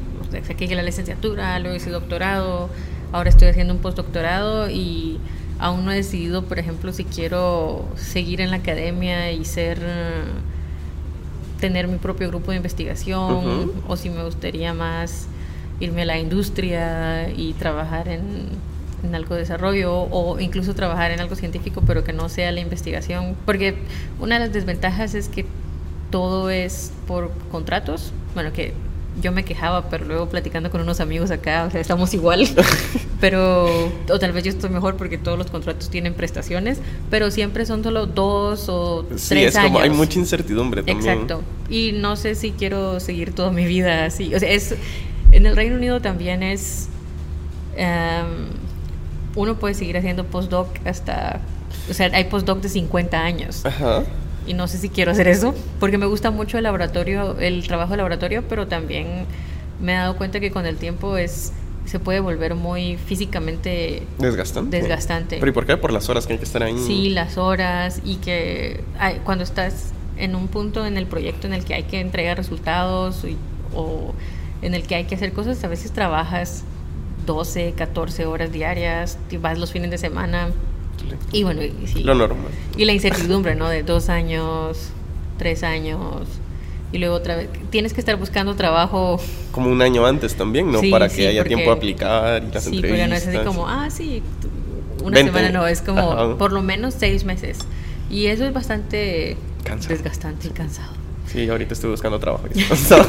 [0.47, 2.69] saqué la licenciatura, luego hice doctorado,
[3.11, 5.19] ahora estoy haciendo un postdoctorado y
[5.59, 9.79] aún no he decidido, por ejemplo, si quiero seguir en la academia y ser
[11.59, 15.27] tener mi propio grupo de investigación o si me gustaría más
[15.79, 18.49] irme a la industria y trabajar en
[19.03, 22.59] en algo de desarrollo o incluso trabajar en algo científico, pero que no sea la
[22.59, 23.35] investigación.
[23.45, 23.75] Porque
[24.19, 25.45] una de las desventajas es que
[26.09, 28.13] todo es por contratos.
[28.33, 28.73] Bueno, que
[29.21, 32.47] yo me quejaba, pero luego platicando con unos amigos acá, o sea, estamos igual.
[33.19, 36.79] pero, o tal vez yo estoy mejor porque todos los contratos tienen prestaciones,
[37.09, 41.13] pero siempre son solo dos o tres sí, es Como hay mucha incertidumbre también.
[41.13, 41.43] Exacto.
[41.69, 44.33] Y no sé si quiero seguir toda mi vida así.
[44.33, 44.75] O sea, es.
[45.31, 46.89] En el Reino Unido también es.
[47.75, 48.62] Em,
[49.35, 51.39] uno puede seguir haciendo postdoc hasta,
[51.89, 53.65] o sea, hay postdoc de 50 años.
[53.65, 54.03] Ajá.
[54.45, 57.91] Y no sé si quiero hacer eso, porque me gusta mucho el laboratorio, el trabajo
[57.91, 59.25] de laboratorio, pero también
[59.81, 61.53] me he dado cuenta que con el tiempo es
[61.85, 64.77] se puede volver muy físicamente desgastante.
[64.77, 65.37] Desgastante.
[65.39, 65.75] ¿Pero y por qué?
[65.77, 66.77] Por las horas que hay que estar ahí.
[66.77, 68.83] Sí, las horas y que
[69.25, 73.25] cuando estás en un punto en el proyecto en el que hay que entregar resultados
[73.75, 74.13] o
[74.61, 76.63] en el que hay que hacer cosas, a veces trabajas
[77.25, 80.49] 12, 14 horas diarias, vas los fines de semana.
[81.31, 82.03] Y bueno, sí.
[82.03, 82.51] Lo normal.
[82.77, 83.69] Y la incertidumbre, ¿no?
[83.69, 84.89] De dos años,
[85.37, 86.27] tres años.
[86.91, 89.19] Y luego otra vez, tienes que estar buscando trabajo.
[89.51, 90.79] Como un año antes también, ¿no?
[90.91, 93.21] Para que haya tiempo de aplicar y las sí, entrevistas.
[93.21, 94.21] Sí, no es así como, ah, sí,
[95.03, 97.59] una semana no, es como por lo menos seis meses.
[98.09, 99.37] Y eso es bastante
[99.87, 101.02] desgastante y cansado.
[101.33, 102.45] Sí, ahorita estoy buscando trabajo.
[102.71, 103.07] o sea,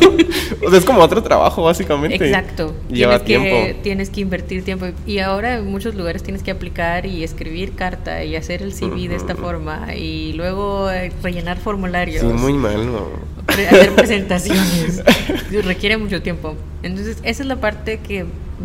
[0.73, 2.27] es como otro trabajo, básicamente.
[2.27, 2.75] Exacto.
[2.89, 3.67] Lleva tienes tiempo.
[3.67, 4.87] Que, tienes que invertir tiempo.
[5.07, 9.09] Y ahora en muchos lugares tienes que aplicar y escribir carta y hacer el CV
[9.09, 9.95] de esta forma.
[9.95, 12.23] Y luego eh, rellenar formularios.
[12.23, 13.09] Sí, muy mal, ¿no?
[13.47, 15.03] Hacer presentaciones.
[15.65, 16.57] Requiere mucho tiempo.
[16.83, 18.25] Entonces, esa es la parte que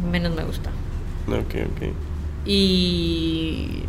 [0.09, 0.69] menos me gusta.
[1.27, 1.93] Ok, ok.
[2.45, 3.83] Y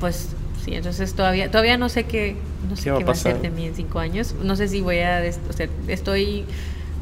[0.00, 0.30] pues
[0.64, 2.36] sí, entonces todavía, todavía no sé qué,
[2.68, 4.34] no sé qué, va, a ser de mí en cinco años.
[4.42, 6.44] No sé si voy a, o sea, estoy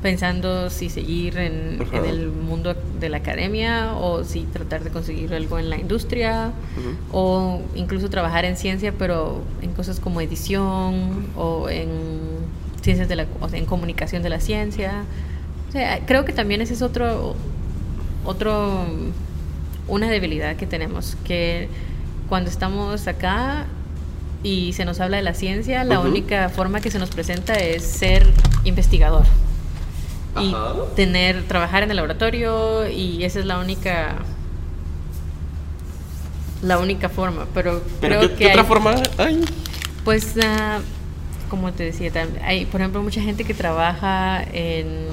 [0.03, 5.61] pensando si seguir en, el mundo de la academia o si tratar de conseguir algo
[5.61, 6.51] en la industria
[7.13, 11.89] o incluso trabajar en ciencia, pero en cosas como edición o en
[12.83, 15.05] ciencias de la, o sea, en comunicación de la ciencia.
[15.69, 17.37] O sea, creo que también ese es otro,
[18.25, 18.85] otro,
[19.87, 21.69] una debilidad que tenemos, que
[22.29, 23.67] cuando estamos acá
[24.43, 27.85] y se nos habla de la ciencia, la única forma que se nos presenta es
[27.85, 28.27] ser
[28.65, 29.25] investigador.
[30.41, 30.55] Y
[30.97, 34.17] tener, trabajar en el laboratorio y esa es la única
[36.63, 39.45] la única forma, pero, creo ¿qué, que ¿qué otra forma hay?
[40.05, 40.81] Pues uh,
[41.51, 42.11] como te decía,
[42.45, 45.07] hay por ejemplo mucha gente que trabaja en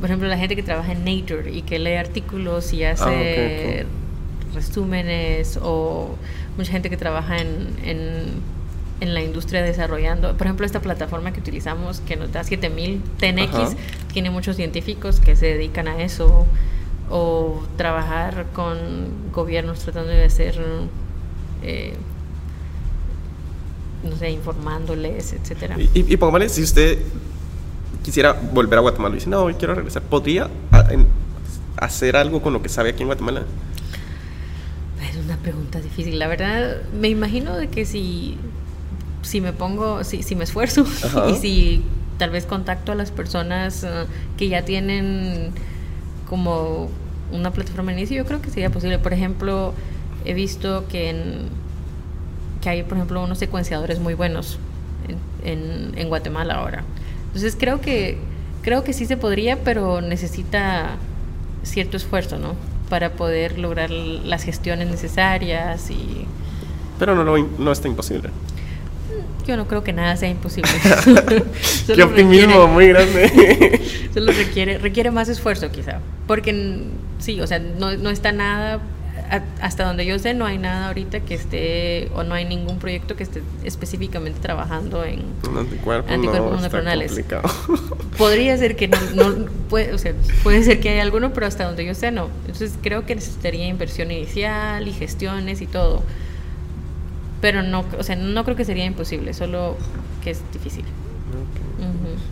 [0.00, 4.54] por ejemplo la gente que trabaja en Nature y que lee artículos y hace ah,
[4.54, 6.16] resúmenes o
[6.56, 7.76] mucha gente que trabaja en,
[9.00, 10.34] en, la industria desarrollando.
[10.34, 13.76] Por ejemplo, esta plataforma que utilizamos que nos da 7000 TNX,
[14.14, 16.46] tiene muchos científicos que se dedican a eso
[17.10, 18.78] o trabajar con
[19.30, 20.58] gobiernos tratando de hacer,
[21.62, 21.92] eh,
[24.02, 25.76] no sé, informándoles, etcétera.
[25.78, 26.98] Y, y, y si usted
[28.02, 30.48] quisiera volver a Guatemala y dice, no, quiero regresar, ¿podría
[31.76, 33.42] hacer algo con lo que sabe aquí en Guatemala?
[35.16, 36.18] Una pregunta difícil.
[36.18, 38.36] La verdad, me imagino de que si,
[39.22, 40.84] si me pongo, si, si me esfuerzo
[41.30, 41.84] y si
[42.18, 44.06] tal vez contacto a las personas eh,
[44.36, 45.50] que ya tienen
[46.28, 46.88] como
[47.32, 48.98] una plataforma de inicio, yo creo que sería posible.
[48.98, 49.74] Por ejemplo,
[50.24, 51.48] he visto que, en,
[52.60, 54.58] que hay, por ejemplo, unos secuenciadores muy buenos
[55.44, 56.84] en, en, Guatemala ahora.
[57.26, 58.18] Entonces creo que,
[58.62, 60.96] creo que sí se podría, pero necesita
[61.62, 62.54] cierto esfuerzo, ¿no?
[62.94, 66.26] Para poder lograr las gestiones necesarias y...
[66.96, 67.24] Pero no,
[67.58, 68.30] no, está imposible.
[69.48, 70.70] Yo no creo que nada sea imposible.
[71.92, 73.80] Qué optimismo muy grande.
[74.14, 75.98] solo requiere, requiere más esfuerzo quizá.
[76.28, 76.84] Porque
[77.18, 78.80] sí, o sea, no, no está nada
[79.60, 83.16] hasta donde yo sé, no hay nada ahorita que esté, o no hay ningún proyecto
[83.16, 85.22] que esté específicamente trabajando en
[85.56, 87.20] anticuerpos, monoclonales.
[88.18, 91.84] Podría ser que no, puede, o sea, puede ser que haya alguno, pero hasta donde
[91.84, 92.28] yo sé, no.
[92.42, 96.02] Entonces creo que necesitaría inversión inicial y gestiones y todo.
[97.40, 99.76] Pero no, o sea, no creo que sería imposible, solo
[100.22, 100.84] que es difícil.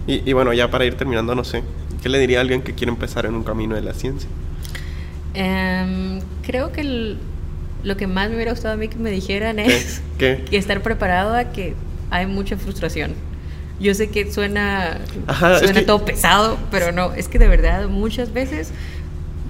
[0.06, 1.62] y, y bueno, ya para ir terminando, no sé,
[2.02, 4.28] ¿qué le diría a alguien que quiere empezar en un camino de la ciencia?
[5.34, 7.16] Em, creo que
[7.82, 11.34] lo que más me hubiera gustado a mí que me dijeran es que estar preparado
[11.34, 11.74] a que
[12.10, 13.14] hay mucha frustración.
[13.80, 14.98] Yo sé que suena,
[15.58, 18.72] suena todo pesado, pero no, es que de verdad muchas veces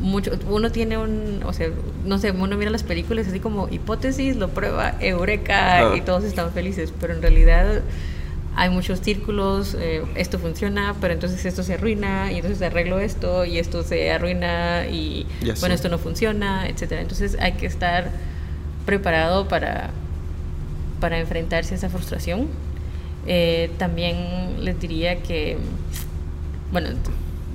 [0.01, 1.69] mucho, uno tiene un, o sea,
[2.05, 6.53] no sé, uno mira las películas así como hipótesis, lo prueba, eureka, y todos están
[6.53, 7.83] felices, pero en realidad
[8.55, 13.45] hay muchos círculos, eh, esto funciona, pero entonces esto se arruina, y entonces arreglo esto,
[13.45, 15.27] y esto se arruina, y
[15.61, 17.01] bueno, esto no funciona, etcétera.
[17.01, 18.11] Entonces hay que estar
[18.85, 19.91] preparado para,
[21.01, 22.49] para enfrentarse a esa frustración.
[23.27, 25.57] Eh, también les diría que,
[26.73, 26.91] bueno,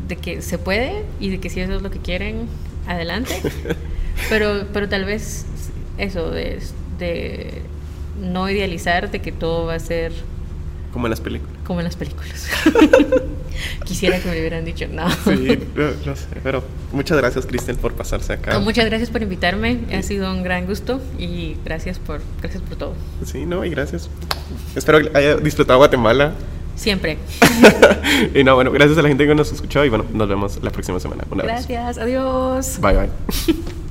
[0.08, 2.48] de que se puede y de que si eso es lo que quieren,
[2.88, 3.36] adelante.
[4.30, 5.46] pero, pero tal vez
[6.00, 6.60] eso de,
[6.98, 7.62] de
[8.20, 10.12] no idealizar de que todo va a ser
[10.98, 11.56] como en las películas.
[11.64, 12.48] Como en las películas.
[13.86, 15.08] Quisiera que me hubieran dicho no.
[15.12, 18.58] Sí, no, sé, pero muchas gracias, Cristel, por pasarse acá.
[18.58, 22.94] muchas gracias por invitarme, ha sido un gran gusto y gracias por, gracias por todo.
[23.24, 24.10] Sí, no, y gracias.
[24.76, 26.34] Espero que haya disfrutado Guatemala.
[26.76, 27.20] Siempre.
[28.34, 30.72] y no, bueno, gracias a la gente que nos escuchó y bueno, nos vemos la
[30.72, 31.26] próxima semana.
[31.30, 32.80] gracias, adiós.
[32.82, 33.10] Bye, bye.